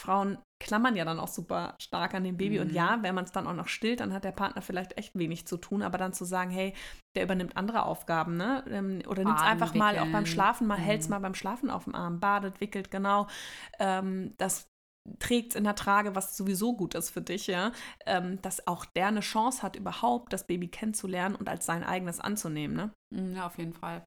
Frauen 0.00 0.38
klammern 0.60 0.96
ja 0.96 1.04
dann 1.04 1.20
auch 1.20 1.28
super 1.28 1.76
stark 1.80 2.14
an 2.14 2.24
dem 2.24 2.36
Baby. 2.36 2.56
Mhm. 2.56 2.62
Und 2.62 2.72
ja, 2.72 2.98
wenn 3.02 3.14
man 3.14 3.24
es 3.24 3.32
dann 3.32 3.46
auch 3.46 3.54
noch 3.54 3.68
stillt, 3.68 4.00
dann 4.00 4.12
hat 4.12 4.24
der 4.24 4.32
Partner 4.32 4.62
vielleicht 4.62 4.96
echt 4.98 5.16
wenig 5.16 5.46
zu 5.46 5.56
tun. 5.56 5.82
Aber 5.82 5.98
dann 5.98 6.12
zu 6.12 6.24
sagen, 6.24 6.50
hey, 6.50 6.74
der 7.14 7.24
übernimmt 7.24 7.56
andere 7.56 7.84
Aufgaben, 7.84 8.36
ne? 8.36 8.64
Ähm, 8.68 9.02
oder 9.06 9.24
nimmt 9.24 9.38
es 9.38 9.44
einfach 9.44 9.68
wickeln. 9.68 9.78
mal 9.78 9.98
auch 9.98 10.10
beim 10.10 10.26
Schlafen, 10.26 10.66
mal 10.66 10.78
mhm. 10.78 10.82
hält 10.82 11.02
es 11.02 11.08
mal 11.08 11.20
beim 11.20 11.34
Schlafen 11.34 11.70
auf 11.70 11.84
dem 11.84 11.94
Arm, 11.94 12.20
badet, 12.20 12.60
wickelt, 12.60 12.90
genau. 12.90 13.26
Ähm, 13.78 14.34
das 14.38 14.71
trägt 15.18 15.54
in 15.54 15.64
der 15.64 15.74
Trage, 15.74 16.14
was 16.14 16.36
sowieso 16.36 16.76
gut 16.76 16.94
ist 16.94 17.10
für 17.10 17.22
dich, 17.22 17.46
ja, 17.46 17.72
ähm, 18.06 18.40
dass 18.42 18.66
auch 18.66 18.84
der 18.84 19.08
eine 19.08 19.20
Chance 19.20 19.62
hat, 19.62 19.76
überhaupt 19.76 20.32
das 20.32 20.46
Baby 20.46 20.68
kennenzulernen 20.68 21.34
und 21.34 21.48
als 21.48 21.66
sein 21.66 21.84
eigenes 21.84 22.20
anzunehmen, 22.20 22.76
ne? 22.76 22.92
Mhm, 23.14 23.34
ja, 23.34 23.46
auf 23.46 23.58
jeden 23.58 23.74
Fall. 23.74 24.04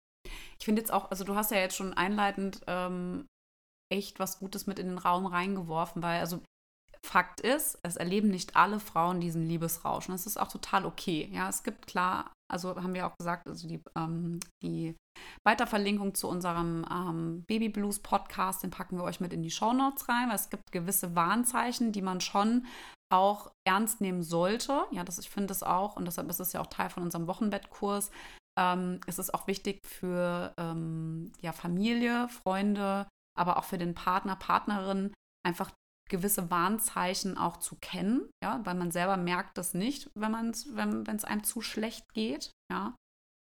Ich 0.60 0.65
finde 0.65 0.82
jetzt 0.82 0.91
auch, 0.91 1.12
also 1.12 1.24
du 1.24 1.36
hast 1.36 1.52
ja 1.52 1.58
jetzt 1.58 1.76
schon 1.76 1.93
einleitend 1.93 2.62
ähm, 2.67 3.28
echt 3.91 4.19
was 4.19 4.39
Gutes 4.39 4.67
mit 4.67 4.80
in 4.80 4.88
den 4.88 4.98
Raum 4.98 5.26
reingeworfen, 5.26 6.02
weil, 6.02 6.19
also 6.19 6.41
Fakt 7.06 7.39
ist, 7.39 7.78
es 7.84 7.98
erleben 7.98 8.30
nicht 8.30 8.56
alle 8.56 8.80
Frauen 8.80 9.22
diesen 9.22 9.46
Liebesrausch. 9.46 10.10
Und 10.10 10.13
das 10.13 10.26
ist 10.26 10.38
auch 10.38 10.48
total 10.48 10.86
okay. 10.86 11.30
Ja, 11.32 11.48
es 11.48 11.62
gibt 11.62 11.86
klar, 11.86 12.34
also 12.52 12.76
haben 12.82 12.96
wir 12.96 13.06
auch 13.06 13.15
gesagt, 13.17 13.48
also 13.48 13.67
die, 13.67 13.82
ähm, 13.96 14.39
die 14.63 14.96
Weiterverlinkung 15.45 16.15
zu 16.15 16.27
unserem 16.27 16.86
ähm, 16.91 17.43
Baby 17.47 17.69
Blues 17.69 17.99
Podcast, 17.99 18.63
den 18.63 18.71
packen 18.71 18.97
wir 18.97 19.03
euch 19.03 19.19
mit 19.19 19.31
in 19.31 19.43
die 19.43 19.51
Show 19.51 19.73
Notes 19.73 20.10
rein, 20.10 20.29
weil 20.29 20.36
es 20.36 20.49
gibt 20.49 20.71
gewisse 20.71 21.15
Warnzeichen, 21.15 21.91
die 21.91 22.01
man 22.01 22.19
schon 22.21 22.65
auch 23.13 23.51
ernst 23.67 24.01
nehmen 24.01 24.23
sollte. 24.23 24.86
Ja, 24.91 25.03
das, 25.03 25.19
ich 25.19 25.29
finde 25.29 25.53
es 25.53 25.62
auch, 25.62 25.95
und 25.95 26.05
deshalb 26.05 26.29
ist 26.29 26.39
es 26.39 26.53
ja 26.53 26.62
auch 26.62 26.67
Teil 26.67 26.89
von 26.89 27.03
unserem 27.03 27.27
Wochenbettkurs. 27.27 28.10
Ähm, 28.58 28.99
es 29.05 29.19
ist 29.19 29.34
auch 29.34 29.47
wichtig 29.47 29.79
für 29.86 30.53
ähm, 30.58 31.31
ja, 31.41 31.51
Familie, 31.51 32.27
Freunde, 32.29 33.08
aber 33.38 33.58
auch 33.58 33.65
für 33.65 33.77
den 33.77 33.93
Partner, 33.93 34.36
Partnerin, 34.36 35.13
einfach 35.45 35.71
gewisse 36.10 36.49
Warnzeichen 36.51 37.38
auch 37.38 37.58
zu 37.58 37.75
kennen, 37.81 38.29
ja, 38.43 38.62
weil 38.63 38.75
man 38.75 38.91
selber 38.91 39.17
merkt 39.17 39.58
das 39.58 39.73
nicht, 39.73 40.10
wenn 40.15 40.31
man 40.31 40.53
wenn 40.71 41.15
es 41.15 41.25
einem 41.25 41.43
zu 41.43 41.62
schlecht 41.62 42.03
geht, 42.13 42.51
ja, 42.71 42.95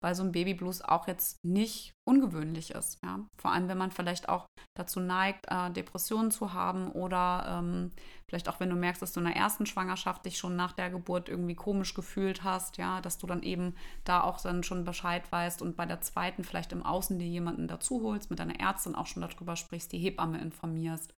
weil 0.08 0.16
so 0.16 0.24
ein 0.24 0.32
Babyblues 0.32 0.82
auch 0.82 1.06
jetzt 1.10 1.44
nicht 1.44 1.92
ungewöhnlich 2.06 2.72
ist, 2.72 2.98
ja, 3.04 3.28
vor 3.36 3.52
allem 3.52 3.68
wenn 3.68 3.78
man 3.78 3.92
vielleicht 3.92 4.30
auch 4.30 4.46
dazu 4.74 5.02
neigt, 5.02 5.48
äh, 5.50 5.70
Depressionen 5.70 6.32
zu 6.32 6.54
haben 6.54 6.90
oder 6.94 7.60
ähm, 7.60 7.92
vielleicht 8.26 8.48
auch 8.48 8.62
wenn 8.62 8.70
du 8.70 8.78
merkst, 8.78 9.02
dass 9.02 9.12
du 9.12 9.20
in 9.20 9.26
der 9.26 9.36
ersten 9.36 9.66
Schwangerschaft 9.66 10.26
dich 10.26 10.38
schon 10.38 10.56
nach 10.56 10.72
der 10.72 10.92
Geburt 10.92 11.28
irgendwie 11.28 11.56
komisch 11.56 11.94
gefühlt 11.94 12.46
hast, 12.46 12.78
ja, 12.78 13.02
dass 13.02 13.18
du 13.18 13.28
dann 13.28 13.44
eben 13.44 13.76
da 14.06 14.24
auch 14.24 14.40
dann 14.40 14.64
schon 14.64 14.86
Bescheid 14.86 15.30
weißt 15.30 15.62
und 15.62 15.76
bei 15.76 15.86
der 15.86 16.00
zweiten 16.00 16.46
vielleicht 16.46 16.72
im 16.72 16.84
Außen 16.84 17.20
dir 17.20 17.28
jemanden 17.28 17.68
dazu 17.68 18.02
holst, 18.02 18.30
mit 18.30 18.40
deiner 18.40 18.62
Ärztin 18.62 18.96
auch 18.96 19.08
schon 19.08 19.24
darüber 19.24 19.58
sprichst, 19.58 19.92
die 19.92 20.00
Hebamme 20.00 20.40
informierst 20.40 21.14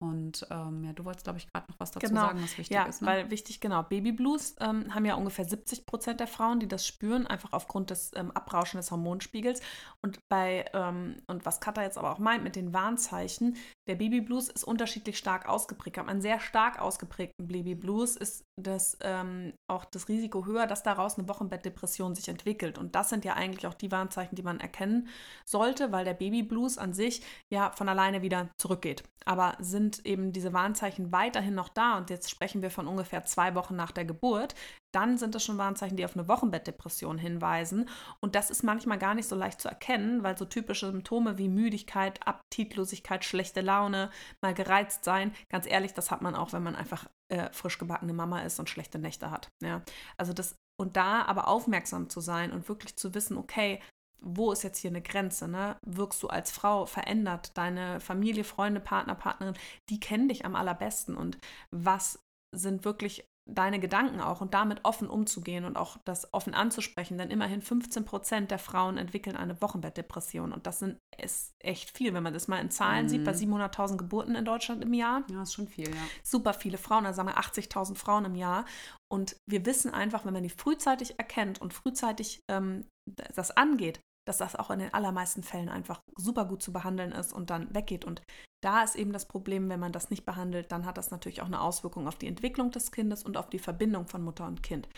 und 0.00 0.46
ähm, 0.50 0.82
ja, 0.82 0.94
du 0.94 1.04
wolltest, 1.04 1.24
glaube 1.24 1.38
ich, 1.38 1.46
gerade 1.52 1.70
noch 1.70 1.78
was 1.78 1.90
dazu 1.90 2.08
genau. 2.08 2.22
sagen, 2.22 2.42
was 2.42 2.56
wichtig 2.56 2.74
ja, 2.74 2.84
ist. 2.84 3.02
Ne? 3.02 3.08
Weil 3.08 3.30
wichtig, 3.30 3.60
genau, 3.60 3.82
Babyblues 3.82 4.56
ähm, 4.58 4.94
haben 4.94 5.04
ja 5.04 5.14
ungefähr 5.14 5.44
70 5.44 5.84
Prozent 5.84 6.20
der 6.20 6.26
Frauen, 6.26 6.58
die 6.58 6.68
das 6.68 6.86
spüren, 6.86 7.26
einfach 7.26 7.52
aufgrund 7.52 7.90
des 7.90 8.12
ähm, 8.16 8.30
Abrauschen 8.30 8.78
des 8.78 8.90
Hormonspiegels. 8.90 9.60
Und 10.00 10.26
bei, 10.30 10.64
ähm, 10.72 11.16
und 11.26 11.44
was 11.44 11.60
Katha 11.60 11.82
jetzt 11.82 11.98
aber 11.98 12.12
auch 12.12 12.18
meint 12.18 12.42
mit 12.42 12.56
den 12.56 12.72
Warnzeichen, 12.72 13.56
der 13.90 13.96
Babyblues 13.96 14.48
ist 14.48 14.62
unterschiedlich 14.62 15.18
stark 15.18 15.48
ausgeprägt. 15.48 15.98
Am 15.98 16.08
einen 16.08 16.20
sehr 16.20 16.38
stark 16.38 16.80
ausgeprägten 16.80 17.48
Babyblues 17.48 18.14
ist 18.14 18.44
das 18.56 18.96
ähm, 19.00 19.52
auch 19.68 19.84
das 19.84 20.08
Risiko 20.08 20.46
höher, 20.46 20.68
dass 20.68 20.84
daraus 20.84 21.18
eine 21.18 21.28
Wochenbettdepression 21.28 22.14
sich 22.14 22.28
entwickelt. 22.28 22.78
Und 22.78 22.94
das 22.94 23.08
sind 23.08 23.24
ja 23.24 23.34
eigentlich 23.34 23.66
auch 23.66 23.74
die 23.74 23.90
Warnzeichen, 23.90 24.36
die 24.36 24.44
man 24.44 24.60
erkennen 24.60 25.08
sollte, 25.44 25.90
weil 25.90 26.04
der 26.04 26.14
Babyblues 26.14 26.78
an 26.78 26.92
sich 26.92 27.22
ja 27.52 27.72
von 27.72 27.88
alleine 27.88 28.22
wieder 28.22 28.50
zurückgeht. 28.58 29.02
Aber 29.24 29.56
sind 29.58 30.06
eben 30.06 30.32
diese 30.32 30.52
Warnzeichen 30.52 31.10
weiterhin 31.10 31.56
noch 31.56 31.68
da 31.68 31.98
und 31.98 32.10
jetzt 32.10 32.30
sprechen 32.30 32.62
wir 32.62 32.70
von 32.70 32.86
ungefähr 32.86 33.24
zwei 33.24 33.56
Wochen 33.56 33.74
nach 33.74 33.90
der 33.90 34.04
Geburt, 34.04 34.54
dann 34.92 35.18
sind 35.18 35.34
das 35.34 35.44
schon 35.44 35.58
Warnzeichen, 35.58 35.96
die 35.96 36.04
auf 36.04 36.16
eine 36.16 36.28
Wochenbettdepression 36.28 37.18
hinweisen. 37.18 37.88
Und 38.20 38.34
das 38.34 38.50
ist 38.50 38.62
manchmal 38.62 38.98
gar 38.98 39.14
nicht 39.14 39.28
so 39.28 39.36
leicht 39.36 39.60
zu 39.60 39.68
erkennen, 39.68 40.22
weil 40.22 40.36
so 40.36 40.44
typische 40.44 40.90
Symptome 40.90 41.38
wie 41.38 41.48
Müdigkeit, 41.48 42.26
Appetitlosigkeit, 42.26 43.24
schlechte 43.24 43.60
Laune, 43.60 44.10
mal 44.40 44.54
gereizt 44.54 45.04
sein, 45.04 45.32
ganz 45.48 45.66
ehrlich, 45.66 45.94
das 45.94 46.10
hat 46.10 46.22
man 46.22 46.34
auch, 46.34 46.52
wenn 46.52 46.62
man 46.62 46.76
einfach 46.76 47.06
äh, 47.28 47.50
frisch 47.52 47.78
gebackene 47.78 48.12
Mama 48.12 48.40
ist 48.40 48.58
und 48.58 48.68
schlechte 48.68 48.98
Nächte 48.98 49.30
hat. 49.30 49.48
Ja? 49.62 49.82
Also 50.16 50.32
das 50.32 50.56
und 50.80 50.96
da 50.96 51.22
aber 51.26 51.46
aufmerksam 51.46 52.08
zu 52.08 52.20
sein 52.20 52.52
und 52.52 52.68
wirklich 52.70 52.96
zu 52.96 53.14
wissen, 53.14 53.36
okay, 53.36 53.80
wo 54.22 54.52
ist 54.52 54.62
jetzt 54.62 54.78
hier 54.78 54.90
eine 54.90 55.02
Grenze? 55.02 55.48
Ne? 55.48 55.76
Wirkst 55.84 56.22
du 56.22 56.28
als 56.28 56.50
Frau 56.50 56.86
verändert? 56.86 57.56
Deine 57.56 58.00
Familie, 58.00 58.44
Freunde, 58.44 58.80
Partner, 58.80 59.14
Partnerin, 59.14 59.54
die 59.88 60.00
kennen 60.00 60.28
dich 60.28 60.44
am 60.44 60.56
allerbesten. 60.56 61.16
Und 61.16 61.38
was 61.70 62.18
sind 62.54 62.84
wirklich 62.84 63.29
deine 63.54 63.80
Gedanken 63.80 64.20
auch 64.20 64.40
und 64.40 64.54
damit 64.54 64.84
offen 64.84 65.08
umzugehen 65.08 65.64
und 65.64 65.76
auch 65.76 65.96
das 66.04 66.32
offen 66.32 66.54
anzusprechen, 66.54 67.18
denn 67.18 67.30
immerhin 67.30 67.62
15 67.62 68.04
Prozent 68.04 68.50
der 68.50 68.58
Frauen 68.58 68.96
entwickeln 68.96 69.36
eine 69.36 69.60
Wochenbettdepression 69.60 70.52
und 70.52 70.66
das 70.66 70.78
sind, 70.78 70.98
ist 71.18 71.52
echt 71.58 71.96
viel, 71.96 72.14
wenn 72.14 72.22
man 72.22 72.32
das 72.32 72.48
mal 72.48 72.60
in 72.60 72.70
Zahlen 72.70 73.04
mhm. 73.04 73.08
sieht, 73.08 73.24
bei 73.24 73.32
700.000 73.32 73.96
Geburten 73.96 74.34
in 74.34 74.44
Deutschland 74.44 74.82
im 74.82 74.94
Jahr. 74.94 75.24
Ja, 75.30 75.42
ist 75.42 75.54
schon 75.54 75.68
viel, 75.68 75.88
ja. 75.88 76.02
Super 76.22 76.54
viele 76.54 76.78
Frauen, 76.78 77.04
da 77.04 77.12
sagen 77.12 77.28
wir 77.28 77.38
80.000 77.38 77.96
Frauen 77.96 78.24
im 78.24 78.34
Jahr 78.34 78.64
und 79.12 79.36
wir 79.48 79.66
wissen 79.66 79.92
einfach, 79.92 80.24
wenn 80.24 80.32
man 80.32 80.42
die 80.42 80.50
frühzeitig 80.50 81.18
erkennt 81.18 81.60
und 81.60 81.74
frühzeitig 81.74 82.40
ähm, 82.50 82.86
das 83.34 83.50
angeht, 83.50 84.00
dass 84.26 84.38
das 84.38 84.54
auch 84.54 84.70
in 84.70 84.78
den 84.78 84.94
allermeisten 84.94 85.42
Fällen 85.42 85.68
einfach 85.68 86.00
super 86.16 86.44
gut 86.44 86.62
zu 86.62 86.72
behandeln 86.72 87.12
ist 87.12 87.32
und 87.32 87.50
dann 87.50 87.74
weggeht. 87.74 88.04
Und 88.04 88.22
da 88.62 88.82
ist 88.82 88.96
eben 88.96 89.12
das 89.12 89.26
Problem, 89.26 89.68
wenn 89.68 89.80
man 89.80 89.92
das 89.92 90.10
nicht 90.10 90.24
behandelt, 90.24 90.70
dann 90.72 90.84
hat 90.84 90.98
das 90.98 91.10
natürlich 91.10 91.42
auch 91.42 91.46
eine 91.46 91.60
Auswirkung 91.60 92.06
auf 92.06 92.16
die 92.16 92.26
Entwicklung 92.26 92.70
des 92.70 92.92
Kindes 92.92 93.22
und 93.22 93.36
auf 93.36 93.48
die 93.48 93.58
Verbindung 93.58 94.06
von 94.06 94.22
Mutter 94.22 94.46
und 94.46 94.62
Kind. 94.62 94.88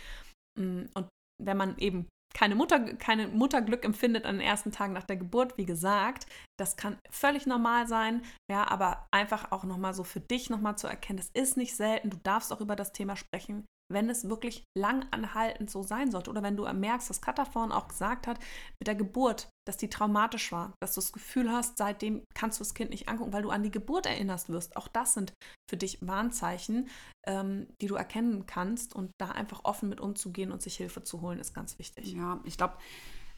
Mm, 0.58 0.84
und 0.94 1.08
wenn 1.42 1.56
man 1.56 1.78
eben 1.78 2.08
keine, 2.34 2.54
Mutter, 2.54 2.80
keine 2.94 3.28
Mutterglück 3.28 3.84
empfindet 3.84 4.24
an 4.24 4.38
den 4.38 4.46
ersten 4.46 4.72
Tagen 4.72 4.94
nach 4.94 5.04
der 5.04 5.16
Geburt, 5.16 5.58
wie 5.58 5.66
gesagt, 5.66 6.26
das 6.58 6.76
kann 6.76 6.98
völlig 7.10 7.46
normal 7.46 7.86
sein, 7.86 8.22
ja, 8.50 8.66
aber 8.68 9.06
einfach 9.10 9.52
auch 9.52 9.64
nochmal 9.64 9.94
so 9.94 10.02
für 10.02 10.20
dich 10.20 10.50
nochmal 10.50 10.76
zu 10.76 10.86
erkennen, 10.86 11.18
das 11.18 11.30
ist 11.34 11.56
nicht 11.56 11.76
selten, 11.76 12.10
du 12.10 12.16
darfst 12.18 12.52
auch 12.52 12.60
über 12.60 12.76
das 12.76 12.92
Thema 12.92 13.16
sprechen, 13.16 13.66
wenn 13.92 14.10
es 14.10 14.28
wirklich 14.28 14.64
lang 14.76 15.06
anhaltend 15.10 15.70
so 15.70 15.82
sein 15.82 16.10
sollte. 16.10 16.30
Oder 16.30 16.42
wenn 16.42 16.56
du 16.56 16.70
merkst, 16.72 17.10
dass 17.10 17.20
Katha 17.20 17.44
vorhin 17.44 17.72
auch 17.72 17.88
gesagt 17.88 18.26
hat, 18.26 18.38
mit 18.80 18.86
der 18.86 18.94
Geburt, 18.94 19.48
dass 19.66 19.76
die 19.76 19.88
traumatisch 19.88 20.52
war, 20.52 20.74
dass 20.80 20.94
du 20.94 21.00
das 21.00 21.12
Gefühl 21.12 21.50
hast, 21.50 21.78
seitdem 21.78 22.24
kannst 22.34 22.58
du 22.58 22.64
das 22.64 22.74
Kind 22.74 22.90
nicht 22.90 23.08
angucken, 23.08 23.32
weil 23.32 23.42
du 23.42 23.50
an 23.50 23.62
die 23.62 23.70
Geburt 23.70 24.06
erinnerst 24.06 24.48
wirst. 24.48 24.76
Auch 24.76 24.88
das 24.88 25.14
sind 25.14 25.32
für 25.70 25.76
dich 25.76 25.98
Warnzeichen, 26.06 26.88
ähm, 27.26 27.68
die 27.80 27.86
du 27.86 27.94
erkennen 27.94 28.46
kannst. 28.46 28.94
Und 28.94 29.10
da 29.20 29.30
einfach 29.30 29.64
offen 29.64 29.88
mit 29.88 30.00
umzugehen 30.00 30.52
und 30.52 30.62
sich 30.62 30.76
Hilfe 30.76 31.02
zu 31.02 31.20
holen, 31.20 31.38
ist 31.38 31.54
ganz 31.54 31.78
wichtig. 31.78 32.12
Ja, 32.12 32.40
ich 32.44 32.56
glaube, 32.56 32.76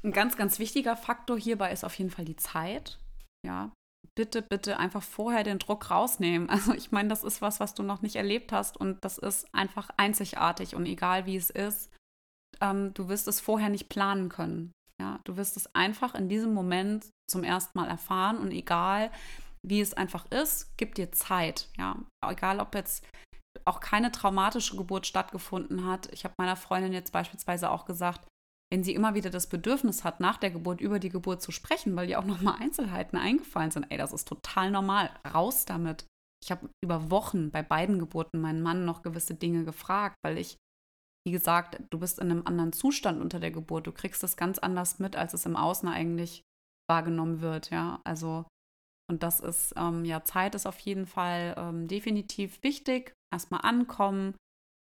ein 0.03 0.13
ganz, 0.13 0.37
ganz 0.37 0.59
wichtiger 0.59 0.97
Faktor 0.97 1.39
hierbei 1.39 1.73
ist 1.73 1.85
auf 1.85 1.99
jeden 1.99 2.11
Fall 2.11 2.25
die 2.25 2.37
Zeit. 2.37 2.99
Ja, 3.47 3.73
bitte, 4.17 4.43
bitte 4.43 4.79
einfach 4.79 5.03
vorher 5.03 5.45
den 5.45 5.59
Druck 5.59 5.91
rausnehmen. 5.91 6.49
Also 6.55 6.73
ich 6.75 6.93
meine, 6.93 7.09
das 7.09 7.25
ist 7.25 7.43
was, 7.43 7.61
was 7.61 7.75
du 7.75 7.83
noch 7.83 8.03
nicht 8.03 8.17
erlebt 8.17 8.53
hast 8.53 8.77
und 8.77 9.05
das 9.05 9.19
ist 9.19 9.47
einfach 9.55 9.91
einzigartig 9.97 10.75
und 10.75 10.87
egal 10.87 11.27
wie 11.27 11.37
es 11.37 11.51
ist, 11.51 11.91
ähm, 12.61 12.95
du 12.95 13.09
wirst 13.09 13.29
es 13.29 13.41
vorher 13.41 13.69
nicht 13.69 13.89
planen 13.89 14.29
können. 14.29 14.73
Ja, 15.01 15.19
du 15.25 15.37
wirst 15.37 15.57
es 15.57 15.75
einfach 15.75 16.15
in 16.15 16.29
diesem 16.29 16.55
Moment 16.55 17.07
zum 17.29 17.43
ersten 17.43 17.77
Mal 17.77 17.89
erfahren 17.89 18.39
und 18.39 18.53
egal 18.53 19.11
wie 19.67 19.81
es 19.81 19.95
einfach 19.95 20.31
ist, 20.31 20.77
gib 20.77 20.95
dir 20.95 21.11
Zeit. 21.11 21.69
Ja, 21.77 21.97
egal 22.23 22.61
ob 22.61 22.75
jetzt 22.75 23.05
auch 23.65 23.81
keine 23.81 24.13
traumatische 24.13 24.77
Geburt 24.77 25.07
stattgefunden 25.07 25.87
hat. 25.87 26.13
Ich 26.13 26.25
habe 26.25 26.35
meiner 26.39 26.57
Freundin 26.57 26.93
jetzt 26.93 27.13
beispielsweise 27.13 27.71
auch 27.71 27.87
gesagt, 27.87 28.27
wenn 28.75 28.83
sie 28.83 28.97
immer 28.97 29.15
wieder 29.15 29.31
das 29.31 29.47
Bedürfnis 29.47 30.03
hat, 30.03 30.19
nach 30.19 30.37
der 30.37 30.51
Geburt 30.51 30.81
über 30.81 30.99
die 30.99 31.09
Geburt 31.09 31.41
zu 31.41 31.53
sprechen, 31.53 31.95
weil 31.95 32.11
ihr 32.11 32.19
auch 32.19 32.25
nochmal 32.25 32.57
Einzelheiten 32.61 33.17
eingefallen 33.17 33.71
sind, 33.71 33.87
ey, 33.89 33.97
das 33.97 34.13
ist 34.13 34.27
total 34.27 34.73
normal, 34.73 35.11
raus 35.33 35.65
damit. 35.65 36.07
Ich 36.43 36.51
habe 36.51 36.69
über 36.83 37.09
Wochen 37.09 37.53
bei 37.53 37.63
beiden 37.63 38.01
Geburten 38.01 38.41
meinen 38.41 38.63
Mann 38.63 38.85
noch 38.85 39.03
gewisse 39.03 39.37
Dinge 39.37 39.65
gefragt, 39.65 40.17
weil 40.25 40.39
ich, 40.39 40.57
wie 41.25 41.31
gesagt, 41.31 41.81
du 41.91 42.01
bist 42.01 42.19
in 42.19 42.33
einem 42.33 42.45
anderen 42.47 42.73
Zustand 42.73 43.23
unter 43.23 43.39
der 43.39 43.53
Geburt. 43.53 43.87
Du 43.87 43.93
kriegst 43.93 44.25
das 44.25 44.37
ganz 44.37 44.59
anders 44.59 44.99
mit, 44.99 45.15
als 45.15 45.35
es 45.35 45.47
im 45.47 45.55
Außen 45.55 45.89
eigentlich 45.89 46.43
wahrgenommen 46.91 47.43
wird, 47.43 47.71
ja. 47.71 48.01
Also, 48.03 48.45
und 49.09 49.23
das 49.23 49.39
ist, 49.39 49.73
ähm, 49.77 50.05
ja, 50.05 50.25
Zeit 50.25 50.57
ist 50.57 50.67
auf 50.67 50.81
jeden 50.81 51.07
Fall 51.07 51.55
ähm, 51.57 51.87
definitiv 51.87 52.61
wichtig. 52.65 53.13
Erstmal 53.33 53.61
ankommen, 53.61 54.35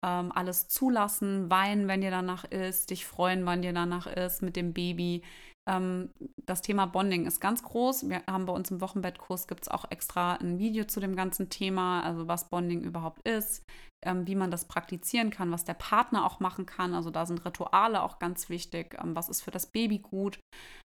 ähm, 0.04 0.32
alles 0.34 0.68
zulassen, 0.68 1.50
weinen, 1.50 1.88
wenn 1.88 2.02
dir 2.02 2.12
danach 2.12 2.44
ist, 2.46 2.90
dich 2.90 3.06
freuen, 3.06 3.46
wann 3.46 3.62
dir 3.62 3.74
danach 3.74 4.08
ist 4.08 4.42
mit 4.42 4.56
dem 4.56 4.74
Baby. 4.74 5.24
Ähm, 5.68 6.12
das 6.46 6.62
Thema 6.62 6.86
Bonding 6.86 7.26
ist 7.26 7.40
ganz 7.40 7.64
groß. 7.64 8.10
Wir 8.10 8.24
haben 8.30 8.46
bei 8.46 8.54
uns 8.54 8.70
im 8.70 8.82
Wochenbettkurs 8.82 9.48
gibt 9.48 9.64
es 9.64 9.70
auch 9.70 9.86
extra 9.90 10.34
ein 10.36 10.60
Video 10.60 10.84
zu 10.84 11.00
dem 11.00 11.16
ganzen 11.16 11.50
Thema, 11.50 12.02
also 12.04 12.28
was 12.28 12.50
Bonding 12.50 12.82
überhaupt 12.82 13.26
ist, 13.28 13.64
ähm, 14.06 14.28
wie 14.28 14.36
man 14.36 14.52
das 14.52 14.66
praktizieren 14.68 15.30
kann, 15.30 15.52
was 15.52 15.64
der 15.64 15.76
Partner 15.76 16.26
auch 16.26 16.42
machen 16.42 16.66
kann. 16.66 16.94
Also 16.94 17.10
da 17.10 17.26
sind 17.26 17.46
Rituale 17.46 18.04
auch 18.04 18.20
ganz 18.20 18.50
wichtig. 18.50 18.98
Ähm, 19.02 19.16
was 19.16 19.30
ist 19.30 19.42
für 19.42 19.52
das 19.52 19.68
Baby 19.68 20.00
gut? 20.00 20.40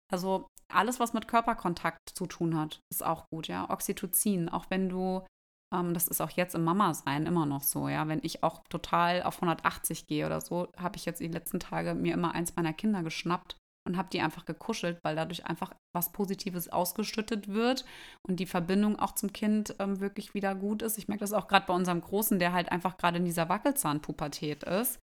Also 0.10 0.48
alles, 0.72 1.02
was 1.02 1.14
mit 1.14 1.28
Körperkontakt 1.28 2.00
zu 2.16 2.28
tun 2.28 2.58
hat, 2.58 2.80
ist 2.92 3.04
auch 3.04 3.26
gut, 3.30 3.50
ja. 3.50 3.70
Oxytocin, 3.70 4.48
auch 4.48 4.66
wenn 4.70 4.88
du 4.88 5.26
das 5.72 6.08
ist 6.08 6.22
auch 6.22 6.32
jetzt 6.32 6.54
im 6.56 6.64
Mama-Sein 6.64 7.26
immer 7.26 7.46
noch 7.46 7.64
so, 7.64 7.88
ja. 7.88 8.08
Wenn 8.08 8.20
ich 8.24 8.44
auch 8.44 8.62
total 8.70 9.24
auf 9.24 9.36
180 9.36 10.08
gehe 10.08 10.26
oder 10.26 10.42
so, 10.42 10.68
habe 10.78 10.98
ich 10.98 11.06
jetzt 11.06 11.22
die 11.22 11.28
letzten 11.28 11.60
Tage 11.60 11.96
mir 11.96 12.14
immer 12.14 12.34
eins 12.34 12.56
meiner 12.56 12.74
Kinder 12.74 13.04
geschnappt 13.04 13.56
und 13.88 13.98
habe 13.98 14.10
die 14.12 14.22
einfach 14.22 14.46
gekuschelt, 14.46 15.00
weil 15.04 15.16
dadurch 15.16 15.46
einfach 15.46 15.74
was 15.96 16.12
Positives 16.12 16.70
ausgeschüttet 16.70 17.48
wird 17.48 17.86
und 18.28 18.40
die 18.40 18.46
Verbindung 18.46 19.00
auch 19.00 19.16
zum 19.16 19.34
Kind 19.34 19.76
ähm, 19.80 20.00
wirklich 20.00 20.34
wieder 20.34 20.56
gut 20.56 20.82
ist. 20.82 20.98
Ich 20.98 21.08
merke 21.08 21.22
das 21.22 21.34
auch 21.34 21.48
gerade 21.48 21.66
bei 21.66 21.74
unserem 21.74 22.02
Großen, 22.02 22.38
der 22.38 22.54
halt 22.54 22.72
einfach 22.72 22.98
gerade 22.98 23.18
in 23.18 23.26
dieser 23.26 23.50
Wackelzahnpubertät 23.50 24.64
ist. 24.64 25.00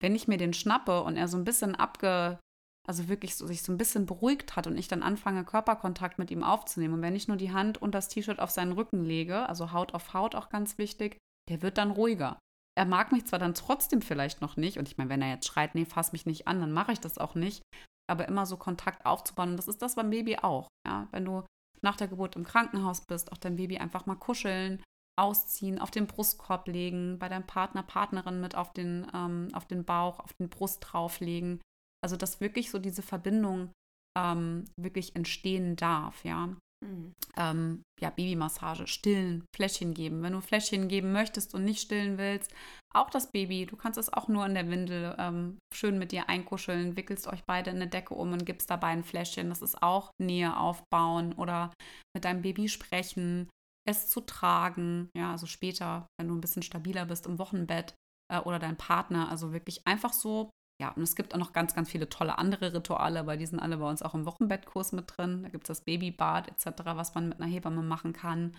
Wenn 0.00 0.14
ich 0.14 0.28
mir 0.28 0.38
den 0.38 0.54
schnappe 0.54 1.02
und 1.02 1.16
er 1.16 1.28
so 1.28 1.36
ein 1.36 1.44
bisschen 1.44 1.74
abge 1.74 2.38
also 2.88 3.08
wirklich 3.08 3.36
so, 3.36 3.46
sich 3.46 3.62
so 3.62 3.72
ein 3.72 3.78
bisschen 3.78 4.06
beruhigt 4.06 4.56
hat 4.56 4.66
und 4.66 4.76
ich 4.76 4.88
dann 4.88 5.02
anfange, 5.02 5.44
Körperkontakt 5.44 6.18
mit 6.18 6.30
ihm 6.30 6.42
aufzunehmen. 6.42 6.94
Und 6.94 7.02
wenn 7.02 7.16
ich 7.16 7.28
nur 7.28 7.36
die 7.36 7.52
Hand 7.52 7.80
und 7.80 7.94
das 7.94 8.08
T-Shirt 8.08 8.40
auf 8.40 8.50
seinen 8.50 8.72
Rücken 8.72 9.04
lege, 9.04 9.48
also 9.48 9.72
Haut 9.72 9.94
auf 9.94 10.14
Haut 10.14 10.34
auch 10.34 10.48
ganz 10.48 10.78
wichtig, 10.78 11.18
der 11.48 11.62
wird 11.62 11.78
dann 11.78 11.92
ruhiger. 11.92 12.38
Er 12.76 12.86
mag 12.86 13.12
mich 13.12 13.26
zwar 13.26 13.38
dann 13.38 13.54
trotzdem 13.54 14.02
vielleicht 14.02 14.40
noch 14.40 14.56
nicht, 14.56 14.78
und 14.78 14.88
ich 14.88 14.96
meine, 14.96 15.10
wenn 15.10 15.22
er 15.22 15.30
jetzt 15.30 15.46
schreit, 15.46 15.74
nee, 15.74 15.84
fass 15.84 16.12
mich 16.12 16.26
nicht 16.26 16.48
an, 16.48 16.60
dann 16.60 16.72
mache 16.72 16.92
ich 16.92 17.00
das 17.00 17.18
auch 17.18 17.34
nicht, 17.34 17.62
aber 18.10 18.26
immer 18.26 18.46
so 18.46 18.56
Kontakt 18.56 19.06
aufzubauen. 19.06 19.50
Und 19.50 19.56
das 19.56 19.68
ist 19.68 19.82
das 19.82 19.94
beim 19.94 20.10
Baby 20.10 20.38
auch. 20.38 20.68
Ja? 20.86 21.06
Wenn 21.12 21.24
du 21.24 21.44
nach 21.82 21.96
der 21.96 22.08
Geburt 22.08 22.34
im 22.36 22.44
Krankenhaus 22.44 23.02
bist, 23.06 23.30
auch 23.30 23.36
dein 23.36 23.56
Baby 23.56 23.78
einfach 23.78 24.06
mal 24.06 24.16
kuscheln, 24.16 24.82
ausziehen, 25.18 25.78
auf 25.78 25.90
den 25.90 26.06
Brustkorb 26.06 26.66
legen, 26.66 27.18
bei 27.18 27.28
deinem 27.28 27.46
Partner, 27.46 27.82
Partnerin 27.82 28.40
mit 28.40 28.54
auf 28.56 28.72
den, 28.72 29.06
ähm, 29.14 29.48
auf 29.52 29.66
den 29.66 29.84
Bauch, 29.84 30.18
auf 30.20 30.32
den 30.32 30.48
Brust 30.48 30.78
drauflegen 30.80 31.60
also, 32.02 32.16
dass 32.16 32.40
wirklich 32.40 32.70
so 32.70 32.78
diese 32.78 33.02
Verbindung 33.02 33.70
ähm, 34.18 34.64
wirklich 34.76 35.16
entstehen 35.16 35.76
darf, 35.76 36.24
ja. 36.24 36.54
Mhm. 36.82 37.14
Ähm, 37.36 37.82
ja, 38.00 38.10
Babymassage, 38.10 38.86
stillen, 38.86 39.44
Fläschchen 39.54 39.94
geben. 39.94 40.22
Wenn 40.22 40.32
du 40.32 40.40
Fläschchen 40.40 40.88
geben 40.88 41.12
möchtest 41.12 41.54
und 41.54 41.64
nicht 41.64 41.80
stillen 41.80 42.18
willst, 42.18 42.52
auch 42.92 43.08
das 43.08 43.30
Baby, 43.30 43.66
du 43.66 43.76
kannst 43.76 43.98
es 43.98 44.12
auch 44.12 44.28
nur 44.28 44.44
in 44.44 44.54
der 44.54 44.68
Windel 44.68 45.14
ähm, 45.18 45.58
schön 45.72 45.98
mit 45.98 46.12
dir 46.12 46.28
einkuscheln, 46.28 46.96
wickelst 46.96 47.26
euch 47.28 47.44
beide 47.44 47.70
in 47.70 47.76
eine 47.76 47.88
Decke 47.88 48.14
um 48.14 48.32
und 48.32 48.44
gibst 48.44 48.68
dabei 48.68 48.88
ein 48.88 49.04
Fläschchen. 49.04 49.48
Das 49.48 49.62
ist 49.62 49.82
auch 49.82 50.10
Nähe 50.20 50.56
aufbauen 50.56 51.32
oder 51.34 51.72
mit 52.14 52.24
deinem 52.24 52.42
Baby 52.42 52.68
sprechen, 52.68 53.48
es 53.88 54.08
zu 54.08 54.20
tragen. 54.20 55.08
Ja, 55.16 55.32
also 55.32 55.46
später, 55.46 56.06
wenn 56.18 56.28
du 56.28 56.34
ein 56.34 56.40
bisschen 56.40 56.62
stabiler 56.62 57.06
bist 57.06 57.26
im 57.26 57.38
Wochenbett 57.38 57.94
äh, 58.30 58.40
oder 58.40 58.58
dein 58.58 58.76
Partner. 58.76 59.30
Also 59.30 59.52
wirklich 59.52 59.86
einfach 59.86 60.12
so 60.12 60.50
ja, 60.80 60.90
und 60.90 61.02
es 61.02 61.14
gibt 61.14 61.34
auch 61.34 61.38
noch 61.38 61.52
ganz, 61.52 61.74
ganz 61.74 61.90
viele 61.90 62.08
tolle 62.08 62.38
andere 62.38 62.74
Rituale, 62.74 63.20
aber 63.20 63.36
die 63.36 63.46
sind 63.46 63.60
alle 63.60 63.76
bei 63.76 63.88
uns 63.88 64.02
auch 64.02 64.14
im 64.14 64.26
Wochenbettkurs 64.26 64.92
mit 64.92 65.16
drin. 65.16 65.42
Da 65.44 65.48
gibt 65.48 65.64
es 65.64 65.78
das 65.78 65.84
Babybad 65.84 66.48
etc., 66.48 66.82
was 66.84 67.14
man 67.14 67.28
mit 67.28 67.40
einer 67.40 67.50
Hebamme 67.50 67.82
machen 67.82 68.12
kann. 68.12 68.56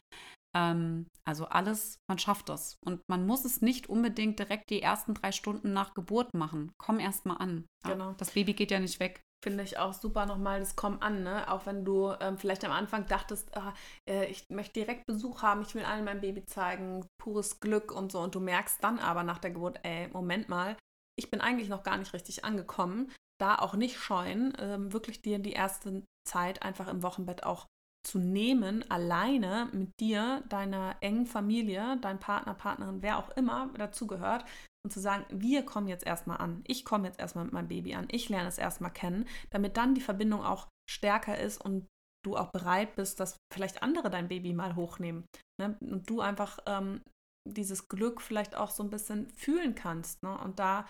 Ähm, 0.56 1.08
also 1.26 1.46
alles, 1.46 2.00
man 2.08 2.20
schafft 2.20 2.50
das. 2.50 2.78
Und 2.86 3.02
man 3.10 3.26
muss 3.26 3.44
es 3.46 3.62
nicht 3.62 3.90
unbedingt 3.90 4.40
direkt 4.40 4.70
die 4.70 4.82
ersten 4.82 5.16
drei 5.16 5.32
Stunden 5.32 5.74
nach 5.74 5.94
Geburt 5.94 6.34
machen. 6.34 6.72
Komm 6.78 7.00
erst 7.00 7.26
mal 7.26 7.38
an. 7.38 7.66
Ja, 7.86 7.94
genau. 7.94 8.14
Das 8.14 8.32
Baby 8.32 8.54
geht 8.54 8.72
ja 8.72 8.80
nicht 8.80 9.00
weg. 9.00 9.22
Finde 9.44 9.64
ich 9.64 9.78
auch 9.78 9.94
super 9.94 10.26
nochmal, 10.26 10.62
das 10.62 10.78
Komm 10.78 11.02
an, 11.02 11.24
ne? 11.24 11.52
Auch 11.52 11.66
wenn 11.66 11.84
du 11.84 12.14
ähm, 12.22 12.38
vielleicht 12.38 12.64
am 12.64 12.72
Anfang 12.72 13.06
dachtest, 13.08 13.54
ah, 13.58 13.74
äh, 14.10 14.28
ich 14.28 14.46
möchte 14.50 14.80
direkt 14.80 15.06
Besuch 15.06 15.42
haben, 15.42 15.64
ich 15.64 15.76
will 15.76 15.84
allen 15.84 16.06
mein 16.06 16.22
Baby 16.22 16.46
zeigen, 16.46 17.06
pures 17.18 17.60
Glück 17.60 17.92
und 17.92 18.14
so. 18.14 18.20
Und 18.20 18.36
du 18.36 18.40
merkst 18.40 18.82
dann 18.82 19.00
aber 19.00 19.24
nach 19.24 19.40
der 19.40 19.52
Geburt, 19.52 19.80
ey, 19.84 20.08
Moment 20.14 20.48
mal, 20.48 20.78
ich 21.18 21.30
bin 21.30 21.42
eigentlich 21.42 21.70
noch 21.70 21.84
gar 21.84 21.98
nicht 21.98 22.14
richtig 22.14 22.46
angekommen, 22.46 23.12
da 23.40 23.56
auch 23.56 23.76
nicht 23.76 23.98
scheuen, 23.98 24.54
ähm, 24.60 24.94
wirklich 24.94 25.22
dir 25.22 25.40
die 25.40 25.54
erste 25.54 26.04
Zeit 26.28 26.64
einfach 26.64 26.88
im 26.88 27.04
Wochenbett 27.04 27.44
auch 27.44 27.68
zu 28.06 28.20
nehmen, 28.20 28.90
alleine 28.92 29.70
mit 29.72 30.00
dir, 30.00 30.44
deiner 30.50 30.98
engen 31.00 31.26
Familie, 31.26 31.98
dein 32.02 32.20
Partner, 32.20 32.54
Partnerin, 32.54 33.02
wer 33.02 33.18
auch 33.18 33.30
immer 33.32 33.70
dazugehört 33.78 34.46
und 34.86 34.92
zu 34.92 35.00
sagen, 35.00 35.26
wir 35.30 35.64
kommen 35.64 35.88
jetzt 35.88 36.06
erstmal 36.06 36.38
an. 36.38 36.62
Ich 36.68 36.84
komme 36.84 37.08
jetzt 37.08 37.20
erstmal 37.20 37.46
mit 37.46 37.54
meinem 37.54 37.70
Baby 37.70 37.96
an. 37.96 38.08
Ich 38.12 38.28
lerne 38.28 38.50
es 38.50 38.58
erstmal 38.58 38.92
kennen, 38.92 39.28
damit 39.52 39.78
dann 39.78 39.96
die 39.96 40.02
Verbindung 40.02 40.44
auch 40.44 40.68
stärker 40.90 41.38
ist 41.38 41.64
und 41.64 41.88
du 42.26 42.36
auch 42.38 42.52
bereit 42.52 42.96
bist, 42.96 43.20
dass 43.20 43.38
vielleicht 43.54 43.84
andere 43.84 44.10
dein 44.10 44.28
Baby 44.28 44.54
mal 44.54 44.76
hochnehmen. 44.76 45.26
Ne? 45.60 45.78
Und 45.82 46.10
du 46.10 46.20
einfach 46.20 46.60
ähm, 46.66 47.02
dieses 47.48 47.88
Glück 47.88 48.22
vielleicht 48.22 48.56
auch 48.56 48.70
so 48.70 48.84
ein 48.84 48.90
bisschen 48.90 49.30
fühlen 49.30 49.76
kannst. 49.76 50.24
Ne? 50.24 50.38
Und 50.38 50.60
da 50.60 50.88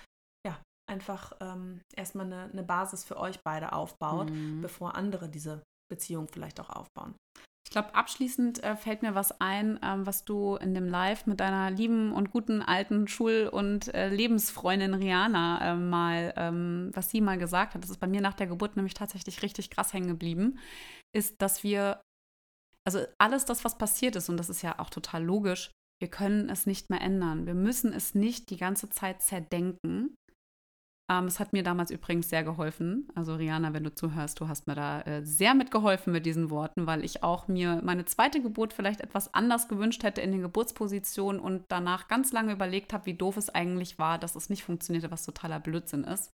einfach 0.93 1.33
ähm, 1.41 1.81
erstmal 1.95 2.27
eine, 2.27 2.49
eine, 2.51 2.63
Basis 2.63 3.03
für 3.03 3.17
euch 3.17 3.39
beide 3.43 3.73
aufbaut, 3.73 4.29
mhm. 4.29 4.61
bevor 4.61 4.95
andere 4.95 5.27
diese 5.27 5.63
Beziehung 5.91 6.27
vielleicht 6.31 6.59
auch 6.59 6.69
aufbauen. 6.69 7.15
Ich 7.65 7.71
glaube, 7.71 7.95
abschließend 7.95 8.63
äh, 8.63 8.75
fällt 8.75 9.01
mir 9.01 9.15
was 9.15 9.39
ein, 9.41 9.79
ähm, 9.83 10.05
was 10.05 10.25
du 10.25 10.55
in 10.57 10.75
dem 10.75 10.87
Live 10.87 11.25
mit 11.25 11.39
deiner 11.39 11.71
lieben 11.71 12.11
und 12.11 12.29
guten 12.29 12.61
alten 12.61 13.07
Schul- 13.07 13.49
und 13.51 13.93
äh, 13.93 14.09
Lebensfreundin 14.09 14.93
Rihanna 14.93 15.71
äh, 15.71 15.75
mal, 15.75 16.33
ähm, 16.35 16.91
was 16.93 17.09
sie 17.09 17.21
mal 17.21 17.37
gesagt 17.37 17.73
hat, 17.73 17.83
das 17.83 17.89
ist 17.89 17.99
bei 17.99 18.07
mir 18.07 18.21
nach 18.21 18.35
der 18.35 18.47
Geburt 18.47 18.75
nämlich 18.75 18.93
tatsächlich 18.93 19.41
richtig 19.41 19.69
krass 19.69 19.93
hängen 19.93 20.09
geblieben, 20.09 20.59
ist, 21.15 21.41
dass 21.41 21.63
wir, 21.63 22.01
also 22.85 22.99
alles 23.17 23.45
das, 23.45 23.65
was 23.65 23.77
passiert 23.77 24.15
ist, 24.15 24.29
und 24.29 24.37
das 24.37 24.49
ist 24.49 24.61
ja 24.61 24.77
auch 24.77 24.89
total 24.89 25.23
logisch, 25.23 25.71
wir 26.03 26.09
können 26.09 26.49
es 26.49 26.65
nicht 26.65 26.89
mehr 26.89 26.99
ändern. 27.01 27.45
Wir 27.45 27.53
müssen 27.53 27.93
es 27.93 28.13
nicht 28.13 28.49
die 28.49 28.57
ganze 28.57 28.89
Zeit 28.89 29.21
zerdenken, 29.21 30.15
Ähm, 31.11 31.25
es 31.25 31.39
hat 31.39 31.51
mir 31.51 31.63
damals 31.63 31.91
übrigens 31.91 32.29
sehr 32.29 32.43
geholfen. 32.43 33.09
Also 33.13 33.35
Rihanna, 33.35 33.73
wenn 33.73 33.83
du 33.83 33.93
zuhörst, 33.93 34.39
du 34.39 34.47
hast 34.47 34.67
mir 34.67 34.75
da 34.75 35.01
äh, 35.01 35.25
sehr 35.25 35.53
mitgeholfen 35.53 36.13
mit 36.13 36.25
diesen 36.25 36.49
Worten, 36.49 36.87
weil 36.87 37.03
ich 37.03 37.23
auch 37.23 37.47
mir 37.47 37.81
meine 37.83 38.05
zweite 38.05 38.41
Geburt 38.41 38.73
vielleicht 38.73 39.01
etwas 39.01 39.33
anders 39.33 39.67
gewünscht 39.67 40.03
hätte 40.03 40.21
in 40.21 40.31
den 40.31 40.41
Geburtspositionen 40.41 41.41
und 41.41 41.65
danach 41.67 42.07
ganz 42.07 42.31
lange 42.31 42.53
überlegt 42.53 42.93
habe, 42.93 43.05
wie 43.05 43.15
doof 43.15 43.37
es 43.37 43.49
eigentlich 43.49 43.99
war, 43.99 44.17
dass 44.17 44.35
es 44.35 44.49
nicht 44.49 44.63
funktionierte, 44.63 45.11
was 45.11 45.25
totaler 45.25 45.59
Blödsinn 45.59 46.05
ist. 46.05 46.31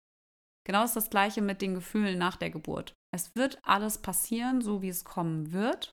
Genau 0.66 0.82
ist 0.84 0.96
das 0.96 1.10
gleiche 1.10 1.42
mit 1.42 1.62
den 1.62 1.76
Gefühlen 1.76 2.18
nach 2.18 2.36
der 2.36 2.50
Geburt. 2.50 2.92
Es 3.14 3.30
wird 3.36 3.60
alles 3.62 3.98
passieren, 3.98 4.60
so 4.60 4.82
wie 4.82 4.88
es 4.88 5.04
kommen 5.04 5.52
wird. 5.52 5.92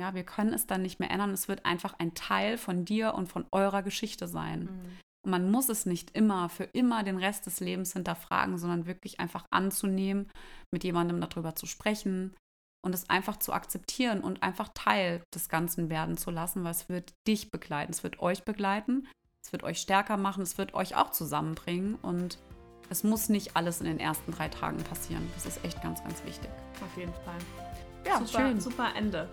Ja, 0.00 0.14
wir 0.14 0.24
können 0.24 0.54
es 0.54 0.68
dann 0.68 0.82
nicht 0.82 1.00
mehr 1.00 1.10
ändern. 1.10 1.32
Es 1.32 1.48
wird 1.48 1.66
einfach 1.66 1.94
ein 1.98 2.14
Teil 2.14 2.56
von 2.56 2.84
dir 2.84 3.14
und 3.14 3.26
von 3.26 3.46
eurer 3.50 3.82
Geschichte 3.82 4.28
sein. 4.28 4.60
Mhm. 4.60 4.98
Und 5.24 5.30
man 5.30 5.50
muss 5.50 5.68
es 5.68 5.86
nicht 5.86 6.16
immer 6.16 6.48
für 6.48 6.64
immer 6.64 7.02
den 7.04 7.18
Rest 7.18 7.46
des 7.46 7.60
Lebens 7.60 7.92
hinterfragen, 7.92 8.58
sondern 8.58 8.86
wirklich 8.86 9.20
einfach 9.20 9.46
anzunehmen, 9.50 10.28
mit 10.70 10.84
jemandem 10.84 11.20
darüber 11.20 11.54
zu 11.54 11.66
sprechen 11.66 12.34
und 12.84 12.94
es 12.94 13.08
einfach 13.08 13.36
zu 13.36 13.52
akzeptieren 13.52 14.20
und 14.20 14.42
einfach 14.42 14.68
Teil 14.74 15.22
des 15.34 15.48
Ganzen 15.48 15.88
werden 15.88 16.16
zu 16.16 16.30
lassen, 16.30 16.64
weil 16.64 16.72
es 16.72 16.88
wird 16.88 17.14
dich 17.26 17.50
begleiten, 17.50 17.92
es 17.92 18.02
wird 18.02 18.20
euch 18.20 18.44
begleiten, 18.44 19.06
es 19.42 19.52
wird 19.52 19.62
euch 19.62 19.78
stärker 19.78 20.16
machen, 20.16 20.42
es 20.42 20.58
wird 20.58 20.74
euch 20.74 20.96
auch 20.96 21.10
zusammenbringen 21.10 21.94
und 21.96 22.38
es 22.90 23.04
muss 23.04 23.28
nicht 23.28 23.56
alles 23.56 23.80
in 23.80 23.86
den 23.86 24.00
ersten 24.00 24.32
drei 24.32 24.48
Tagen 24.48 24.78
passieren. 24.84 25.26
Das 25.34 25.46
ist 25.46 25.64
echt 25.64 25.80
ganz, 25.82 26.02
ganz 26.02 26.24
wichtig. 26.24 26.50
Auf 26.84 26.96
jeden 26.96 27.14
Fall. 27.14 27.38
Ja, 28.06 28.18
super, 28.18 28.48
schön. 28.48 28.60
super 28.60 28.88
Ende. 28.96 29.28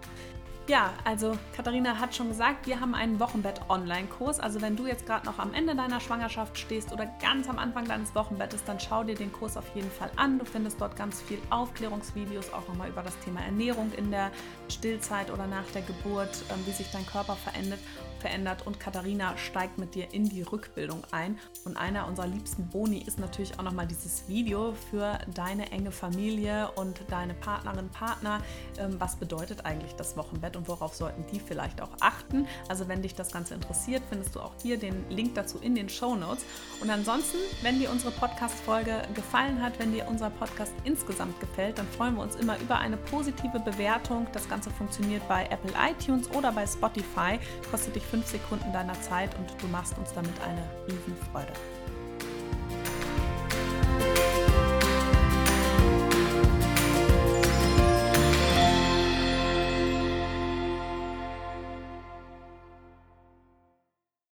Ja, 0.70 0.94
also 1.04 1.36
Katharina 1.56 1.98
hat 1.98 2.14
schon 2.14 2.28
gesagt, 2.28 2.68
wir 2.68 2.80
haben 2.80 2.94
einen 2.94 3.20
Wochenbett-Online-Kurs. 3.20 4.40
Also 4.40 4.62
wenn 4.62 4.76
du 4.76 4.86
jetzt 4.86 5.08
gerade 5.08 5.26
noch 5.26 5.40
am 5.40 5.52
Ende 5.56 5.76
deiner 5.76 6.00
Schwangerschaft 6.00 6.60
stehst 6.60 6.94
oder 6.94 7.08
ganz 7.20 7.50
am 7.50 7.58
Anfang 7.58 7.86
deines 7.86 8.14
Wochenbettes, 8.14 8.66
dann 8.66 8.80
schau 8.80 9.04
dir 9.04 9.16
den 9.16 9.32
Kurs 9.32 9.58
auf 9.58 9.66
jeden 9.74 9.90
Fall 9.90 10.12
an. 10.16 10.38
Du 10.38 10.46
findest 10.46 10.80
dort 10.80 10.96
ganz 10.96 11.24
viel 11.24 11.40
Aufklärungsvideos, 11.50 12.54
auch 12.54 12.68
nochmal 12.68 12.90
über 12.90 13.02
das 13.02 13.18
Thema 13.22 13.42
Ernährung 13.42 13.92
in 13.98 14.12
der 14.12 14.30
Stillzeit 14.68 15.32
oder 15.32 15.48
nach 15.48 15.66
der 15.74 15.82
Geburt, 15.82 16.38
ähm, 16.52 16.64
wie 16.68 16.72
sich 16.72 16.92
dein 16.92 17.08
Körper 17.08 17.36
verändert 17.36 17.80
verändert 18.20 18.66
und 18.66 18.80
Katharina 18.80 19.38
steigt 19.38 19.78
mit 19.78 19.96
dir 19.96 20.14
in 20.14 20.28
die 20.28 20.42
Rückbildung 20.42 21.04
ein. 21.12 21.38
Und 21.66 21.78
einer 21.78 22.08
unserer 22.08 22.28
liebsten 22.28 22.68
Boni 22.68 23.00
ist 23.00 23.20
natürlich 23.20 23.58
auch 23.60 23.64
nochmal 23.64 23.88
dieses 23.88 24.28
Video 24.28 24.74
für 24.90 25.18
deine 25.34 25.72
enge 25.72 25.92
Familie 25.92 26.72
und 26.76 27.02
deine 27.10 27.34
Partnerin, 27.34 27.90
Partner. 27.90 28.42
Ähm, 28.78 28.96
was 29.00 29.16
bedeutet 29.16 29.66
eigentlich 29.66 29.94
das 29.96 30.18
Wochenbett 30.18 30.56
und 30.56 30.68
worauf 30.68 30.94
sollten 30.94 31.26
die 31.32 31.40
vielleicht 31.40 31.82
auch 31.82 31.92
achten? 32.00 32.48
Also 32.68 32.88
wenn 32.88 33.02
dich 33.02 33.16
das 33.16 33.32
Ganze 33.32 33.54
interessiert, 33.54 34.04
findest 34.10 34.36
du 34.36 34.40
auch 34.40 34.54
hier 34.62 34.78
den 34.78 35.10
Link 35.10 35.36
dazu 35.36 35.60
in 35.60 35.76
den 35.76 35.90
Show 35.90 36.16
Notes. 36.16 36.46
Und 36.82 36.90
ansonsten, 36.90 37.38
wenn 37.62 37.80
dir 37.80 37.90
unsere 37.90 38.12
Podcast-Folge 38.12 39.02
gefallen 39.14 39.62
hat, 39.62 39.80
wenn 39.80 39.92
dir 39.92 40.08
unser 40.08 40.30
Podcast 40.30 40.74
insgesamt 40.84 41.40
gefällt, 41.40 41.78
dann 41.78 41.88
freuen 41.88 42.16
wir 42.16 42.24
uns 42.24 42.36
immer 42.36 42.60
über 42.60 42.80
eine 42.80 42.98
positive 42.98 43.60
Bewertung. 43.60 44.28
Das 44.34 44.48
Ganze 44.50 44.70
funktioniert 44.70 45.28
bei 45.28 45.46
Apple 45.50 45.74
iTunes 45.90 46.30
oder 46.32 46.52
bei 46.52 46.66
Spotify. 46.66 47.40
Kostet 47.72 47.96
dich 47.96 48.04
fünf 48.10 48.28
Sekunden 48.28 48.72
deiner 48.74 49.00
Zeit 49.02 49.30
und 49.38 49.50
du 49.62 49.68
machst 49.68 49.98
uns 49.98 50.14
damit 50.14 50.34
eine 50.42 50.64
Riesenfreude. 50.88 51.54